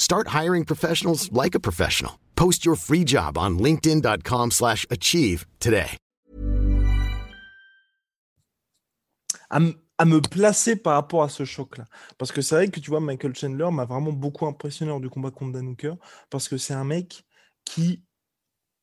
Start 0.00 0.28
hiring 0.28 0.64
professionals 0.64 1.30
like 1.30 1.54
a 1.54 1.60
professional. 1.60 2.18
Post 2.34 2.64
your 2.64 2.74
free 2.74 3.04
job 3.04 3.36
on 3.36 3.58
linkedin.com/achieve 3.58 5.44
today. 5.58 5.98
À, 9.50 9.60
me 10.06 10.20
placer 10.20 10.76
par 10.76 10.94
rapport 10.94 11.22
à 11.22 11.28
ce 11.28 11.44
choc-là. 11.44 11.84
Parce 12.16 12.32
que 12.32 12.40
c'est 12.40 12.54
vrai 12.54 12.68
que 12.68 12.80
tu 12.80 12.88
vois, 12.88 13.00
Michael 13.00 13.34
Chandler 13.34 13.68
m'a 13.70 13.84
vraiment 13.84 14.12
beaucoup 14.12 14.46
impressionné 14.46 14.88
lors 14.88 15.00
du 15.00 15.10
combat 15.10 15.30
contre 15.30 15.52
Dan. 15.52 15.76
Parce 16.30 16.48
que 16.48 16.56
c'est 16.56 16.72
un 16.72 16.84
mec 16.84 17.24
qui 17.66 18.02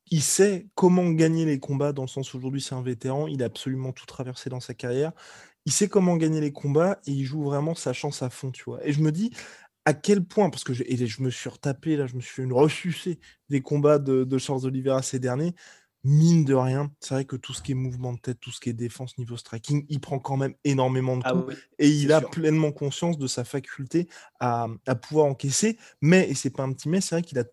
il 0.10 0.22
sait 0.22 0.68
comment 0.76 1.10
gagner 1.10 1.46
les 1.46 1.60
combats, 1.60 1.94
dans 1.94 2.04
le 2.04 2.08
sens 2.08 2.34
aujourd'hui 2.36 2.62
c'est 2.62 2.76
un 2.76 2.82
vétéran, 2.82 3.28
il 3.28 3.44
a 3.44 3.48
absolument 3.48 3.92
tout 3.92 4.06
traversé 4.06 4.50
dans 4.50 4.60
sa 4.60 4.74
carrière. 4.74 5.12
Il 5.66 5.72
sait 5.74 5.90
comment 5.90 6.16
gagner 6.16 6.40
les 6.40 6.54
combats 6.54 7.00
et 7.06 7.12
il 7.12 7.26
joue 7.26 7.44
vraiment 7.44 7.76
sa 7.76 7.92
chance 7.92 8.22
à 8.22 8.30
fond, 8.30 8.52
tu 8.52 8.64
vois. 8.64 8.86
Et 8.88 8.94
je 8.94 9.02
me 9.02 9.12
dis, 9.12 9.32
à 9.88 9.94
quel 9.94 10.22
point, 10.22 10.50
parce 10.50 10.66
que 10.66 10.74
je, 10.74 10.84
je 10.86 11.22
me 11.24 11.30
suis 11.30 11.48
retapé, 11.48 11.96
là, 11.96 12.08
je 12.08 12.16
me 12.16 12.20
suis 12.20 12.34
fait 12.34 12.44
une 12.44 12.52
ressucée 12.52 13.22
des 13.48 13.62
combats 13.62 14.00
de, 14.00 14.38
Charles 14.38 14.66
Oliveira 14.66 15.02
ces 15.02 15.18
derniers. 15.18 15.56
Mine 16.04 16.44
de 16.44 16.54
rien, 16.54 16.92
c'est 17.00 17.14
vrai 17.14 17.24
que 17.24 17.38
tout 17.38 17.54
ce 17.54 17.62
qui 17.62 17.72
est 17.72 17.76
mouvement 17.76 18.12
de 18.12 18.20
tête, 18.20 18.38
tout 18.42 18.52
ce 18.52 18.60
qui 18.60 18.70
est 18.70 18.74
défense 18.74 19.18
niveau 19.18 19.38
striking, 19.38 19.86
il 19.88 20.02
prend 20.02 20.20
quand 20.20 20.36
même 20.36 20.56
énormément 20.66 21.16
de 21.16 21.24
ah 21.24 21.32
coups 21.32 21.56
et 21.80 21.88
il 21.88 22.12
a 22.12 22.20
pleinement 22.20 22.74
conscience 22.74 23.18
de 23.18 23.28
sa 23.28 23.46
faculté 23.46 24.10
à, 24.42 24.68
à 24.86 24.96
pouvoir 24.96 25.28
encaisser. 25.28 25.78
Mais, 26.02 26.30
et 26.30 26.36
c'est 26.36 26.50
pas 26.50 26.64
un 26.64 26.74
petit 26.74 26.90
mais, 26.90 27.00
c'est 27.00 27.16
vrai 27.16 27.22
qu'il 27.22 27.40
a 27.40 27.46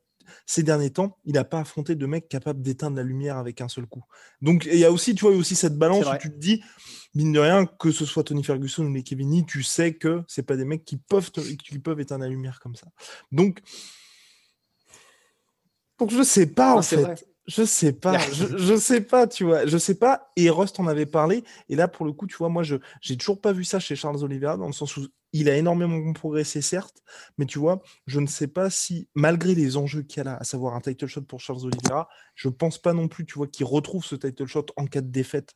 ces 0.47 0.63
derniers 0.63 0.91
temps, 0.91 1.19
il 1.25 1.35
n'a 1.35 1.45
pas 1.45 1.61
affronté 1.61 1.95
de 1.95 2.07
mecs 2.07 2.29
capables 2.29 2.63
d'éteindre 2.63 2.97
la 2.97 3.03
lumière 3.03 3.39
avec 3.39 3.61
un 3.61 3.69
seul 3.69 3.87
coup. 3.87 4.05
Donc 4.43 4.67
il 4.71 4.79
y 4.79 4.85
a 4.85 4.93
aussi, 4.93 5.15
tu 5.15 5.25
vois, 5.25 5.35
aussi 5.35 5.55
cette 5.55 5.79
balance 5.79 6.07
où 6.07 6.17
tu 6.21 6.31
te 6.31 6.39
dis, 6.39 6.63
mine 7.15 7.33
de 7.33 7.41
rien, 7.41 7.67
que 7.67 7.91
ce 7.91 8.05
soit 8.05 8.25
Tony 8.25 8.45
Ferguson 8.45 8.85
ou 8.85 8.93
les 8.93 9.03
Kevin 9.03 9.45
tu 9.47 9.63
sais 9.63 9.95
que 9.95 10.23
c'est 10.29 10.43
pas 10.43 10.57
des 10.57 10.65
mecs 10.65 10.85
qui 10.85 10.97
peuvent, 10.97 11.31
qui 11.31 11.79
peuvent 11.79 12.01
éteindre 12.01 12.25
la 12.25 12.31
lumière 12.31 12.61
comme 12.61 12.75
ça. 12.75 12.87
Donc, 13.33 13.61
donc 15.99 16.11
je 16.11 16.23
sais 16.23 16.47
pas 16.47 16.77
en 16.77 16.83
fait. 16.83 17.27
Je 17.47 17.65
sais 17.65 17.93
pas, 18.01 18.19
je, 18.33 18.57
je, 18.57 18.77
sais 18.77 19.03
pas, 19.03 19.27
tu 19.27 19.45
vois, 19.45 19.67
je 19.67 19.77
sais 19.77 19.97
pas. 19.97 20.31
Et 20.37 20.49
Rust 20.51 20.81
en 20.81 20.87
avait 20.87 21.07
parlé. 21.07 21.45
Et 21.69 21.77
là, 21.77 21.89
pour 21.89 22.07
le 22.07 22.13
coup, 22.13 22.27
tu 22.27 22.37
vois, 22.37 22.49
moi, 22.49 22.63
je 22.63 22.77
j'ai 23.01 23.17
toujours 23.17 23.41
pas 23.41 23.53
vu 23.53 23.65
ça 23.65 23.79
chez 23.79 23.97
Charles 23.97 24.23
Oliveira, 24.25 24.57
dans 24.57 24.67
le 24.67 24.73
sens 24.73 24.97
où 24.97 25.07
il 25.35 25.51
a 25.51 25.57
énormément 25.57 26.13
progressé, 26.13 26.63
certes, 26.63 27.03
mais 27.37 27.45
tu 27.45 27.59
vois, 27.59 27.83
je 28.07 28.21
ne 28.21 28.27
sais 28.27 28.47
pas 28.47 28.71
si, 28.71 29.09
malgré 29.15 29.55
les 29.55 29.77
enjeux 29.77 30.03
qu'il 30.03 30.19
y 30.19 30.21
a 30.21 30.25
là, 30.25 30.37
à 30.37 30.45
savoir 30.45 30.75
un 30.75 30.81
title 30.81 31.07
shot 31.07 31.23
pour 31.23 31.41
Charles 31.41 31.67
Oliveira, 31.67 32.09
je 32.37 32.49
pense 32.49 32.79
pas 32.79 32.93
non 32.93 33.09
plus, 33.09 33.27
tu 33.27 33.35
vois, 33.35 33.49
qu'il 33.49 33.67
retrouve 33.67 34.05
ce 34.05 34.15
title 34.15 34.47
shot 34.47 34.67
en 34.77 34.87
cas 34.87 35.01
de 35.01 35.11
défaite 35.11 35.55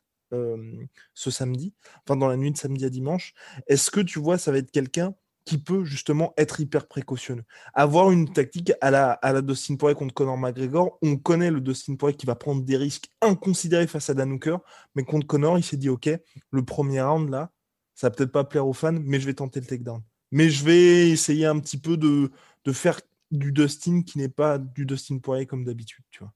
ce 1.15 1.31
samedi, 1.31 1.73
enfin 2.05 2.15
dans 2.15 2.27
la 2.27 2.37
nuit 2.37 2.51
de 2.51 2.57
samedi 2.57 2.85
à 2.85 2.89
dimanche. 2.89 3.33
Est-ce 3.65 3.89
que 3.89 3.99
tu 3.99 4.19
vois, 4.19 4.37
ça 4.37 4.51
va 4.51 4.59
être 4.59 4.69
quelqu'un 4.69 5.15
qui 5.45 5.57
peut 5.57 5.83
justement 5.85 6.33
être 6.37 6.59
hyper 6.59 6.87
précautionneux? 6.87 7.45
Avoir 7.73 8.11
une 8.11 8.31
tactique 8.31 8.71
à 8.81 8.91
la, 8.91 9.13
à 9.13 9.33
la 9.33 9.41
Dustin 9.41 9.75
Poirier 9.75 9.95
contre 9.95 10.13
Conor 10.13 10.37
McGregor, 10.37 10.99
on 11.01 11.17
connaît 11.17 11.49
le 11.49 11.61
Dustin 11.61 11.95
Poirier 11.95 12.15
qui 12.15 12.27
va 12.27 12.35
prendre 12.35 12.63
des 12.63 12.77
risques 12.77 13.09
inconsidérés 13.21 13.87
face 13.87 14.11
à 14.11 14.13
Dan 14.13 14.31
Hooker, 14.33 14.57
mais 14.93 15.03
contre 15.03 15.25
Conor, 15.25 15.57
il 15.57 15.63
s'est 15.63 15.77
dit, 15.77 15.89
OK, 15.89 16.09
le 16.51 16.65
premier 16.65 17.01
round 17.01 17.29
là, 17.29 17.51
ça 17.99 18.07
va 18.07 18.11
peut-être 18.11 18.31
pas 18.31 18.45
plaire 18.45 18.65
aux 18.65 18.71
fans, 18.71 18.93
mais 18.93 19.19
je 19.19 19.25
vais 19.25 19.33
tenter 19.33 19.59
le 19.59 19.65
takedown. 19.65 20.01
Mais 20.31 20.49
je 20.49 20.63
vais 20.63 21.09
essayer 21.09 21.45
un 21.45 21.59
petit 21.59 21.77
peu 21.77 21.97
de, 21.97 22.31
de 22.63 22.71
faire 22.71 23.01
du 23.29 23.51
Dustin 23.51 24.03
qui 24.03 24.19
n'est 24.19 24.29
pas 24.29 24.57
du 24.57 24.85
Dustin 24.85 25.17
Poirier 25.17 25.45
comme 25.45 25.65
d'habitude, 25.65 26.05
tu 26.09 26.19
vois. 26.19 26.31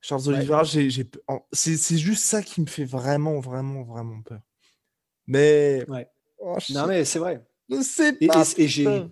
Charles 0.00 0.26
Oliveira, 0.26 0.64
j'ai, 0.64 0.88
c'est, 1.52 1.96
juste 1.98 2.24
ça 2.24 2.42
qui 2.42 2.60
me 2.60 2.66
fait 2.66 2.84
vraiment, 2.84 3.38
vraiment, 3.38 3.84
vraiment 3.84 4.22
peur. 4.22 4.40
Mais. 5.28 5.84
Ouais. 5.88 6.10
Oh, 6.38 6.58
non, 6.70 6.88
mais 6.88 7.04
c'est 7.04 7.20
vrai. 7.20 7.46
Je 7.70 8.26
pas. 8.26 8.42
Et, 8.56 8.66
j'ai. 8.66 9.06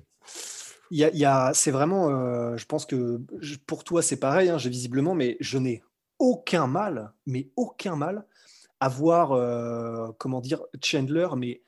Il 0.90 0.98
y 0.98 1.24
a, 1.24 1.52
c'est 1.54 1.70
vraiment, 1.70 2.10
euh, 2.10 2.56
je 2.56 2.64
pense 2.64 2.84
que 2.84 3.20
pour 3.68 3.84
toi 3.84 4.02
c'est 4.02 4.16
pareil, 4.16 4.48
hein, 4.48 4.58
j'ai 4.58 4.70
visiblement, 4.70 5.14
mais 5.14 5.36
je 5.38 5.56
n'ai 5.56 5.84
aucun 6.18 6.66
mal, 6.66 7.12
mais 7.26 7.52
aucun 7.54 7.94
mal 7.94 8.26
avoir, 8.80 9.32
euh, 9.32 10.08
comment 10.18 10.40
dire, 10.40 10.62
Chandler, 10.82 11.28
mais 11.36 11.62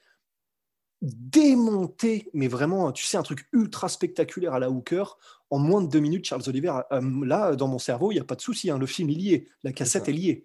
démonté, 1.02 2.31
mais 2.33 2.49
vraiment, 2.49 2.92
tu 2.92 3.04
sais, 3.04 3.16
un 3.16 3.23
truc 3.23 3.47
ultra 3.52 3.88
spectaculaire 3.88 4.54
à 4.54 4.61
la 4.61 4.71
Hooker 4.71 5.19
en 5.50 5.59
moins 5.59 5.83
de 5.83 5.88
deux 5.88 6.00
minutes. 6.00 6.25
Charles 6.25 6.45
Oliver, 6.47 6.81
euh, 6.92 7.26
là, 7.26 7.54
dans 7.54 7.69
mon 7.69 7.78
cerveau, 7.78 8.12
il 8.12 8.14
n'y 8.14 8.21
a 8.21 8.25
pas 8.25 8.37
de 8.37 8.40
souci, 8.40 8.71
hein, 8.71 8.78
le 8.78 8.87
film 8.87 9.11
est 9.11 9.14
lié, 9.14 9.49
la 9.62 9.73
cassette 9.73 10.09
est, 10.09 10.12
liée. 10.12 10.45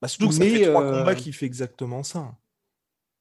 Bah, 0.00 0.08
surtout 0.08 0.28
que 0.28 0.34
ça 0.34 0.44
fait 0.44 0.70
trois 0.70 0.82
euh, 0.82 0.98
combats 0.98 1.14
qui 1.14 1.32
fait 1.32 1.46
exactement 1.46 2.02
ça. 2.02 2.34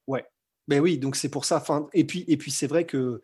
Ouais, 0.08 0.26
ben 0.68 0.80
oui, 0.80 0.98
donc 0.98 1.16
c'est 1.16 1.30
pour 1.30 1.46
ça. 1.46 1.60
Fin, 1.60 1.88
et 1.94 2.06
puis, 2.06 2.24
et 2.28 2.38
puis 2.38 2.50
c'est 2.50 2.68
vrai 2.68 2.86
que 2.86 3.22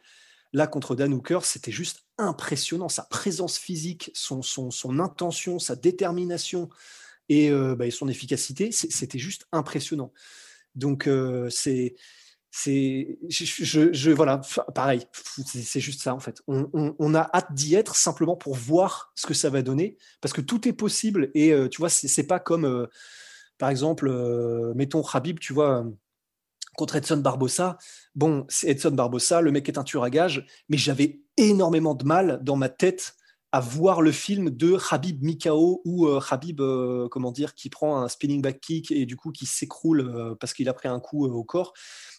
là, 0.51 0.67
contre 0.67 0.93
Dan 0.93 1.13
Hooker, 1.13 1.39
c'était 1.43 1.71
juste 1.71 2.05
impressionnant. 2.17 2.89
Sa 2.89 3.03
présence 3.03 3.57
physique, 3.57 4.11
son, 4.13 4.41
son, 4.41 4.69
son 4.69 4.99
intention, 4.99 5.59
sa 5.59 5.77
détermination 5.77 6.69
et, 7.29 7.49
euh, 7.49 7.75
bah, 7.75 7.89
son 7.91 8.07
efficacité, 8.07 8.71
c'était 8.71 9.19
juste 9.19 9.47
impressionnant. 9.51 10.11
Donc, 10.75 11.07
euh, 11.07 11.49
c'est. 11.49 11.95
Je, 12.63 14.11
voilà, 14.11 14.39
pareil, 14.73 15.05
c'est 15.45 15.81
juste 15.81 16.01
ça 16.01 16.15
en 16.15 16.21
fait. 16.21 16.41
On, 16.47 17.13
a 17.13 17.29
hâte 17.33 17.53
d'y 17.53 17.75
être 17.75 17.97
simplement 17.97 18.37
pour 18.37 18.55
voir 18.55 19.11
ce 19.13 19.27
que 19.27 19.33
ça 19.33 19.49
va 19.49 19.61
donner, 19.61 19.97
parce 20.21 20.33
que 20.33 20.39
tout 20.39 20.65
est 20.65 20.73
possible 20.73 21.31
et 21.33 21.51
euh, 21.51 21.67
tu 21.67 21.79
vois, 21.79 21.89
c'est 21.89 22.23
pas 22.23 22.39
comme, 22.39 22.87
par 23.57 23.69
exemple, 23.69 24.09
mettons 24.73 25.01
Habib, 25.01 25.37
tu 25.39 25.51
vois, 25.51 25.85
contre 26.77 26.95
Edson 26.95 27.17
Barbossa. 27.17 27.77
Bon, 28.15 28.45
c'est 28.47 28.69
Edson 28.69 28.91
Barbossa, 28.91 29.41
le 29.41 29.51
mec 29.51 29.67
est 29.67 29.77
un 29.77 29.83
tueur 29.83 30.03
à 30.03 30.09
gage, 30.09 30.45
mais 30.69 30.77
j'avais 30.77 31.19
énormément 31.35 31.93
de 31.93 32.05
mal 32.05 32.39
dans 32.41 32.55
ma 32.55 32.69
tête 32.69 33.17
à 33.55 33.61
voir 33.61 34.01
le 34.01 34.11
film 34.11 34.49
de 34.49 34.77
Habib 34.91 35.23
Mikao 35.23 35.81
ou 35.85 36.07
euh, 36.07 36.19
Habib, 36.29 36.59
euh, 36.59 37.07
comment 37.07 37.31
dire, 37.31 37.55
qui 37.55 37.69
prend 37.69 38.01
un 38.01 38.09
spinning 38.09 38.41
back 38.41 38.59
kick 38.59 38.91
et 38.91 39.05
du 39.05 39.15
coup 39.15 39.31
qui 39.31 39.45
s'écroule 39.45 40.01
euh, 40.01 40.35
parce 40.35 40.53
qu'il 40.53 40.67
a 40.67 40.73
pris 40.73 40.89
un 40.89 40.99
coup 40.99 41.25
au 41.25 41.43
corps. 41.45 41.71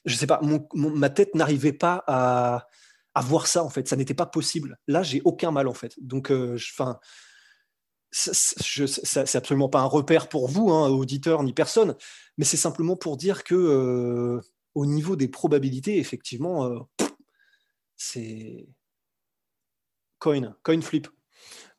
Je 0.06 0.16
sais 0.16 0.26
pas, 0.26 0.40
ma 0.72 1.10
tête 1.10 1.34
n'arrivait 1.34 1.74
pas 1.74 2.02
à, 2.06 2.68
voir 3.20 3.48
ça 3.48 3.62
en 3.62 3.68
fait. 3.68 3.86
Ça 3.86 3.96
n'était 3.96 4.14
pas 4.14 4.24
possible. 4.24 4.78
Là, 4.86 5.02
j'ai 5.02 5.20
aucun 5.26 5.50
mal 5.50 5.68
en 5.68 5.74
fait. 5.74 5.92
Donc, 6.00 6.32
enfin. 6.32 6.98
c'est 8.10 9.36
absolument 9.36 9.68
pas 9.68 9.80
un 9.80 9.84
repère 9.84 10.30
pour 10.30 10.48
vous, 10.48 10.70
hein, 10.70 10.88
auditeurs 10.88 11.42
ni 11.42 11.52
personne, 11.52 11.96
mais 12.38 12.46
c'est 12.46 12.56
simplement 12.56 12.96
pour 12.96 13.18
dire 13.18 13.44
que 13.44 14.40
au 14.74 14.86
niveau 14.86 15.16
des 15.16 15.28
probabilités, 15.28 15.98
effectivement, 15.98 16.88
c'est 17.94 18.66
coin, 20.18 20.56
coin 20.62 20.80
flip. 20.80 21.08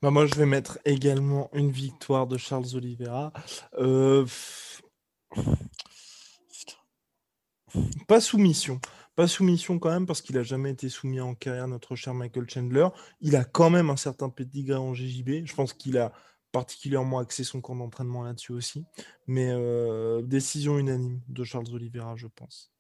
Bah 0.02 0.12
moi, 0.12 0.28
je 0.28 0.36
vais 0.36 0.46
mettre 0.46 0.78
également 0.86 1.50
une 1.54 1.72
victoire 1.72 2.28
de 2.28 2.38
Charles 2.38 2.76
Oliveira. 2.76 3.34
Euh, 3.80 4.26
pas 8.08 8.22
soumission. 8.22 8.80
Pas 9.16 9.28
soumission 9.28 9.80
quand 9.80 9.90
même, 9.90 10.06
parce 10.06 10.22
qu'il 10.22 10.36
n'a 10.36 10.44
jamais 10.44 10.70
été 10.70 10.90
soumis 10.90 11.20
en 11.20 11.34
carrière, 11.34 11.68
notre 11.68 11.96
cher 11.96 12.14
Michael 12.14 12.48
Chandler. 12.48 12.88
Il 13.22 13.36
a 13.36 13.44
quand 13.44 13.72
même 13.72 13.90
un 13.90 13.98
certain 13.98 14.30
petit 14.30 14.72
en 14.72 14.94
GJB. 14.94 15.46
Je 15.46 15.56
pense 15.56 15.74
qu'il 15.74 15.98
a 15.98 16.12
particulièrement 16.52 17.18
axé 17.18 17.44
son 17.44 17.60
camp 17.60 17.76
d'entraînement 17.76 18.24
là-dessus 18.24 18.52
aussi. 18.52 18.86
Mais 19.26 19.50
euh, 19.50 20.22
décision 20.22 20.78
unanime 20.78 21.22
de 21.28 21.44
Charles 21.44 21.74
Oliveira, 21.74 22.16
je 22.16 22.28
pense. 22.28 22.72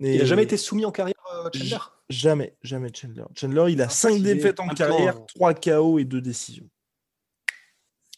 il 0.00 0.18
n'a 0.18 0.24
jamais 0.24 0.42
été 0.42 0.56
soumis 0.56 0.84
en 0.84 0.90
carrière, 0.90 1.14
euh, 1.32 1.48
Chandler? 1.54 1.78
Jamais, 2.08 2.56
jamais 2.62 2.90
Chandler. 2.94 3.24
Chandler, 3.34 3.72
il 3.72 3.82
a 3.82 3.88
5 3.88 4.22
défaites 4.22 4.60
en 4.60 4.68
carrière, 4.68 5.24
3 5.26 5.54
KO 5.54 5.98
et 5.98 6.04
2 6.04 6.20
décisions. 6.20 6.68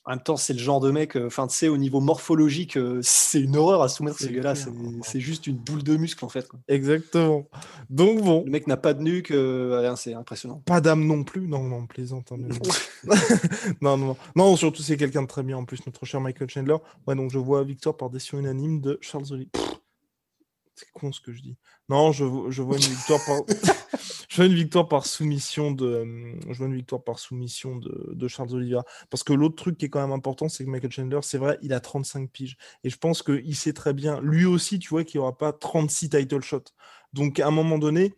En 0.09 0.13
même 0.13 0.23
temps, 0.23 0.39
c'est 0.39 0.55
le 0.55 0.59
genre 0.59 0.81
de 0.81 0.91
mec, 0.91 1.19
euh, 1.19 1.27
enfin, 1.27 1.47
tu 1.47 1.55
sais, 1.55 1.69
au 1.69 1.77
niveau 1.77 2.01
morphologique, 2.01 2.79
euh, 2.79 2.99
c'est 3.03 3.43
une 3.43 3.57
horreur 3.57 3.83
à 3.83 3.91
soumettre 3.91 4.19
ce 4.19 4.29
gars-là. 4.29 4.55
C'est 5.03 5.21
juste 5.21 5.47
une 5.47 5.59
boule 5.59 5.83
de 5.83 5.99
muscle, 5.99 6.25
en 6.25 6.31
fait. 6.31 6.49
Exactement. 6.67 7.47
Donc, 7.91 8.23
bon. 8.23 8.43
Le 8.47 8.51
mec 8.51 8.67
n'a 8.67 8.79
pas 8.79 8.95
de 8.95 9.03
nuque, 9.03 9.31
euh, 9.33 9.95
c'est 9.97 10.15
impressionnant. 10.15 10.63
Pas 10.65 10.81
d'âme 10.81 11.05
non 11.05 11.25
plus. 11.25 11.47
Non, 11.47 11.63
non, 11.63 11.87
plaisante. 11.87 12.33
Hein, 12.33 12.39
non, 13.83 13.99
non, 13.99 14.17
non. 14.35 14.57
surtout, 14.57 14.81
c'est 14.81 14.97
quelqu'un 14.97 15.21
de 15.21 15.27
très 15.27 15.43
bien, 15.43 15.59
en 15.59 15.67
plus, 15.67 15.85
notre 15.85 16.07
cher 16.07 16.23
Michael 16.23 16.49
Chandler. 16.49 16.77
Ouais, 17.07 17.15
donc, 17.15 17.31
je 17.31 17.39
vois 17.39 17.63
victoire 17.63 17.95
par 17.95 18.09
décision 18.09 18.39
unanime 18.39 18.81
de 18.81 18.97
Charles 19.03 19.31
Olivier. 19.31 19.53
C'est 20.75 20.91
con 20.95 21.13
ce 21.13 21.21
que 21.21 21.33
je 21.35 21.43
dis. 21.43 21.57
Non, 21.91 22.13
je, 22.13 22.25
je 22.49 22.63
vois 22.63 22.77
une 22.77 22.83
victoire 22.83 23.21
par. 23.27 23.41
je 24.39 24.45
vois 24.45 24.53
une 24.53 24.57
victoire 24.57 24.87
par 24.87 25.05
soumission 25.05 25.73
de. 25.73 25.85
Euh, 25.85 26.65
une 26.65 26.75
victoire 26.77 27.03
par 27.03 27.19
soumission 27.19 27.75
de, 27.75 28.29
Charles 28.29 28.55
Oliveira. 28.55 28.85
Parce 29.11 29.25
que 29.25 29.33
l'autre 29.33 29.57
truc 29.57 29.79
qui 29.79 29.87
est 29.87 29.89
quand 29.89 30.01
même 30.01 30.13
important, 30.13 30.49
c'est 30.49 30.65
que 30.65 30.71
Michael 30.71 30.93
Chandler, 30.93 31.19
c'est 31.23 31.39
vrai, 31.39 31.59
il 31.61 31.73
a 31.73 31.81
35 31.81 32.31
piges. 32.31 32.57
Et 32.85 32.91
je 32.91 32.97
pense 32.99 33.25
qu'il 33.25 33.57
sait 33.57 33.73
très 33.73 33.93
bien, 33.93 34.21
lui 34.21 34.45
aussi, 34.45 34.79
tu 34.79 34.91
vois, 34.91 35.03
qu'il 35.03 35.19
aura 35.19 35.37
pas 35.37 35.53
36 35.53 36.11
title 36.11 36.41
shots. 36.41 36.67
Donc 37.13 37.41
à 37.41 37.49
un 37.49 37.51
moment 37.51 37.79
donné, 37.79 38.15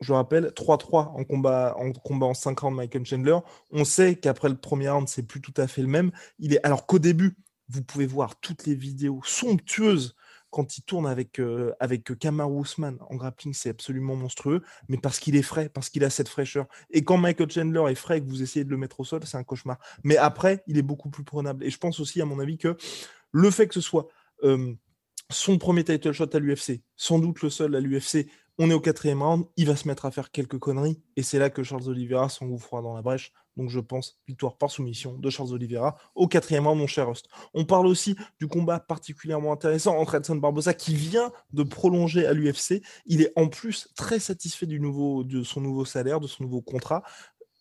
je 0.00 0.12
rappelle, 0.12 0.46
3-3 0.56 1.12
en 1.16 1.22
combat, 1.22 1.76
en 1.78 1.92
combat 1.92 2.26
en 2.26 2.34
5 2.34 2.58
rounds 2.58 2.76
Michael 2.76 3.06
Chandler. 3.06 3.38
On 3.70 3.84
sait 3.84 4.16
qu'après 4.16 4.48
le 4.48 4.56
premier 4.56 4.88
round, 4.88 5.06
c'est 5.06 5.22
plus 5.22 5.40
tout 5.40 5.54
à 5.56 5.68
fait 5.68 5.82
le 5.82 5.88
même. 5.88 6.10
Il 6.40 6.52
est 6.52 6.66
alors 6.66 6.86
qu'au 6.86 6.98
début, 6.98 7.36
vous 7.68 7.82
pouvez 7.84 8.06
voir 8.06 8.40
toutes 8.40 8.66
les 8.66 8.74
vidéos 8.74 9.20
somptueuses 9.24 10.16
quand 10.54 10.78
il 10.78 10.82
tourne 10.82 11.08
avec, 11.08 11.40
euh, 11.40 11.72
avec 11.80 12.08
Usman 12.08 12.96
en 13.10 13.16
grappling, 13.16 13.52
c'est 13.52 13.70
absolument 13.70 14.14
monstrueux, 14.14 14.62
mais 14.88 14.98
parce 14.98 15.18
qu'il 15.18 15.34
est 15.34 15.42
frais, 15.42 15.68
parce 15.68 15.88
qu'il 15.90 16.04
a 16.04 16.10
cette 16.10 16.28
fraîcheur. 16.28 16.66
Et 16.90 17.02
quand 17.02 17.16
Michael 17.16 17.50
Chandler 17.50 17.90
est 17.90 17.96
frais 17.96 18.18
et 18.18 18.20
que 18.20 18.28
vous 18.28 18.40
essayez 18.40 18.64
de 18.64 18.70
le 18.70 18.76
mettre 18.76 19.00
au 19.00 19.04
sol, 19.04 19.20
c'est 19.24 19.36
un 19.36 19.42
cauchemar. 19.42 19.78
Mais 20.04 20.16
après, 20.16 20.62
il 20.68 20.78
est 20.78 20.82
beaucoup 20.82 21.10
plus 21.10 21.24
prenable. 21.24 21.64
Et 21.64 21.70
je 21.70 21.78
pense 21.78 21.98
aussi, 21.98 22.22
à 22.22 22.24
mon 22.24 22.38
avis, 22.38 22.56
que 22.56 22.76
le 23.32 23.50
fait 23.50 23.66
que 23.66 23.74
ce 23.74 23.80
soit 23.80 24.06
euh, 24.44 24.72
son 25.28 25.58
premier 25.58 25.82
title 25.82 26.12
shot 26.12 26.28
à 26.32 26.38
l'UFC, 26.38 26.84
sans 26.94 27.18
doute 27.18 27.42
le 27.42 27.50
seul 27.50 27.74
à 27.74 27.80
l'UFC, 27.80 28.28
on 28.56 28.70
est 28.70 28.74
au 28.74 28.80
quatrième 28.80 29.24
round, 29.24 29.46
il 29.56 29.66
va 29.66 29.74
se 29.74 29.88
mettre 29.88 30.06
à 30.06 30.12
faire 30.12 30.30
quelques 30.30 30.60
conneries, 30.60 31.02
et 31.16 31.24
c'est 31.24 31.40
là 31.40 31.50
que 31.50 31.64
Charles 31.64 31.88
Oliveira 31.88 32.28
s'engouffrera 32.28 32.80
dans 32.80 32.94
la 32.94 33.02
brèche. 33.02 33.32
Donc 33.56 33.70
je 33.70 33.80
pense 33.80 34.18
victoire 34.26 34.56
par 34.56 34.70
soumission 34.70 35.16
de 35.18 35.30
Charles 35.30 35.52
Oliveira 35.52 35.96
au 36.14 36.26
quatrième 36.28 36.66
round, 36.66 36.78
mon 36.78 36.86
cher 36.86 37.08
host. 37.08 37.28
On 37.54 37.64
parle 37.64 37.86
aussi 37.86 38.16
du 38.38 38.48
combat 38.48 38.80
particulièrement 38.80 39.52
intéressant 39.52 39.96
entre 39.96 40.16
Edson 40.16 40.36
Barbosa 40.36 40.74
qui 40.74 40.94
vient 40.94 41.32
de 41.52 41.62
prolonger 41.62 42.26
à 42.26 42.32
l'UFC. 42.32 42.82
Il 43.06 43.22
est 43.22 43.32
en 43.36 43.48
plus 43.48 43.88
très 43.96 44.18
satisfait 44.18 44.66
du 44.66 44.80
nouveau, 44.80 45.24
de 45.24 45.42
son 45.42 45.60
nouveau 45.60 45.84
salaire, 45.84 46.20
de 46.20 46.26
son 46.26 46.44
nouveau 46.44 46.62
contrat. 46.62 47.02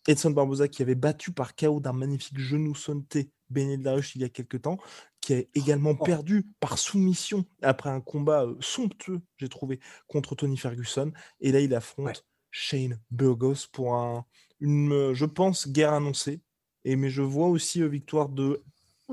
Edson 0.07 0.31
Barbosa 0.31 0.67
qui 0.67 0.81
avait 0.81 0.95
battu 0.95 1.31
par 1.31 1.55
KO 1.55 1.79
d'un 1.79 1.93
magnifique 1.93 2.37
genou 2.37 2.75
sonté 2.75 3.31
Benel 3.49 4.01
il 4.15 4.21
y 4.21 4.23
a 4.23 4.29
quelques 4.29 4.63
temps, 4.63 4.77
qui 5.21 5.33
a 5.33 5.41
également 5.53 5.95
oh. 5.97 6.03
perdu 6.03 6.47
par 6.59 6.77
soumission 6.77 7.45
après 7.61 7.89
un 7.89 8.01
combat 8.01 8.43
euh, 8.43 8.55
somptueux, 8.59 9.21
j'ai 9.37 9.47
trouvé, 9.47 9.79
contre 10.07 10.35
Tony 10.35 10.57
Ferguson. 10.57 11.11
Et 11.39 11.51
là, 11.51 11.59
il 11.59 11.73
affronte 11.73 12.25
Shane 12.51 12.99
Burgos 13.11 13.67
pour 13.71 13.95
un, 13.95 14.25
une, 14.63 14.91
euh, 14.91 15.13
je 15.13 15.25
pense, 15.25 15.67
guerre 15.67 15.93
annoncée. 15.93 16.39
Et, 16.85 16.95
mais 16.95 17.11
je 17.11 17.21
vois 17.21 17.47
aussi 17.47 17.81
euh, 17.81 17.87
victoire 17.87 18.29
de 18.29 18.63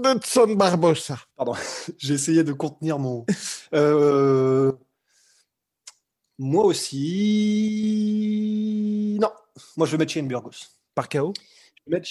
Edson 0.03 0.55
Barbosa. 0.55 1.19
Pardon, 1.37 1.55
j'ai 1.99 2.15
essayé 2.15 2.43
de 2.43 2.53
contenir 2.53 2.99
mon. 2.99 3.27
Moi 6.39 6.65
aussi. 6.65 7.37
Non, 9.21 9.31
moi 9.77 9.87
je 9.87 9.93
vais 9.93 9.99
mettre 9.99 10.13
Shane 10.13 10.27
Burgos. 10.27 10.71
Par 10.95 11.11
KO 11.11 11.35
Je 11.37 11.83
vais 11.87 11.99
mettre. 11.99 12.09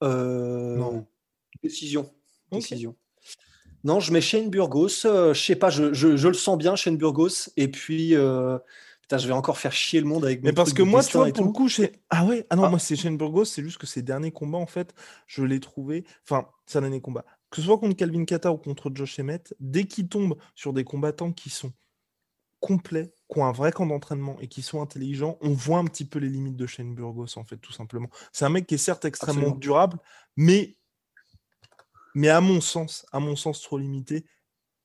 Non. 0.00 1.06
Décision. 1.62 2.10
Décision. 2.50 2.96
Non, 3.84 3.98
je 3.98 4.12
mets 4.12 4.20
Shane 4.20 4.48
Burgos. 4.48 5.04
Euh, 5.06 5.34
je 5.34 5.42
sais 5.42 5.56
pas, 5.56 5.70
je, 5.70 6.26
le 6.28 6.34
sens 6.34 6.56
bien, 6.56 6.76
Shane 6.76 6.96
Burgos. 6.96 7.50
Et 7.56 7.68
puis, 7.68 8.14
euh, 8.14 8.58
putain, 9.12 9.22
je 9.22 9.28
vais 9.28 9.34
encore 9.34 9.58
faire 9.58 9.72
chier 9.72 10.00
le 10.00 10.06
monde 10.06 10.24
avec 10.24 10.42
Mais 10.42 10.52
parce 10.52 10.72
que 10.72 10.82
moi, 10.82 11.02
tu 11.02 11.16
vois, 11.16 11.30
pour 11.30 11.44
le 11.44 11.52
coup, 11.52 11.68
ah 12.10 12.24
ouais, 12.24 12.46
ah 12.48 12.56
non, 12.56 12.64
ah. 12.64 12.70
moi, 12.70 12.78
c'est 12.78 12.96
Shane 12.96 13.16
Burgos. 13.16 13.44
C'est 13.44 13.62
juste 13.62 13.78
que 13.78 13.86
ces 13.86 14.02
derniers 14.02 14.32
combats, 14.32 14.58
en 14.58 14.66
fait, 14.66 14.94
je 15.26 15.42
l'ai 15.42 15.60
trouvé. 15.60 16.04
Enfin, 16.24 16.48
c'est 16.66 16.78
un 16.78 16.82
dernier 16.82 17.00
combat. 17.00 17.24
Que 17.50 17.56
ce 17.56 17.62
soit 17.62 17.78
contre 17.78 17.96
Calvin 17.96 18.24
Kata 18.24 18.50
ou 18.50 18.56
contre 18.56 18.90
Josh 18.94 19.18
Emmett, 19.18 19.54
dès 19.60 19.84
qu'il 19.84 20.08
tombe 20.08 20.36
sur 20.54 20.72
des 20.72 20.84
combattants 20.84 21.32
qui 21.32 21.50
sont 21.50 21.72
complets, 22.60 23.12
qui 23.30 23.38
ont 23.38 23.44
un 23.44 23.52
vrai 23.52 23.72
camp 23.72 23.86
d'entraînement 23.86 24.38
et 24.40 24.48
qui 24.48 24.62
sont 24.62 24.80
intelligents, 24.80 25.36
on 25.42 25.52
voit 25.52 25.78
un 25.78 25.84
petit 25.84 26.06
peu 26.06 26.18
les 26.18 26.28
limites 26.28 26.56
de 26.56 26.66
Shane 26.66 26.94
Burgos, 26.94 27.36
en 27.36 27.44
fait, 27.44 27.58
tout 27.58 27.72
simplement. 27.72 28.08
C'est 28.32 28.46
un 28.46 28.50
mec 28.50 28.66
qui 28.66 28.76
est 28.76 28.78
certes 28.78 29.04
extrêmement 29.04 29.50
durable, 29.50 29.98
mais 30.36 30.76
mais 32.14 32.28
à 32.28 32.42
mon 32.42 32.60
sens, 32.60 33.06
à 33.10 33.20
mon 33.20 33.36
sens 33.36 33.62
trop 33.62 33.78
limité 33.78 34.26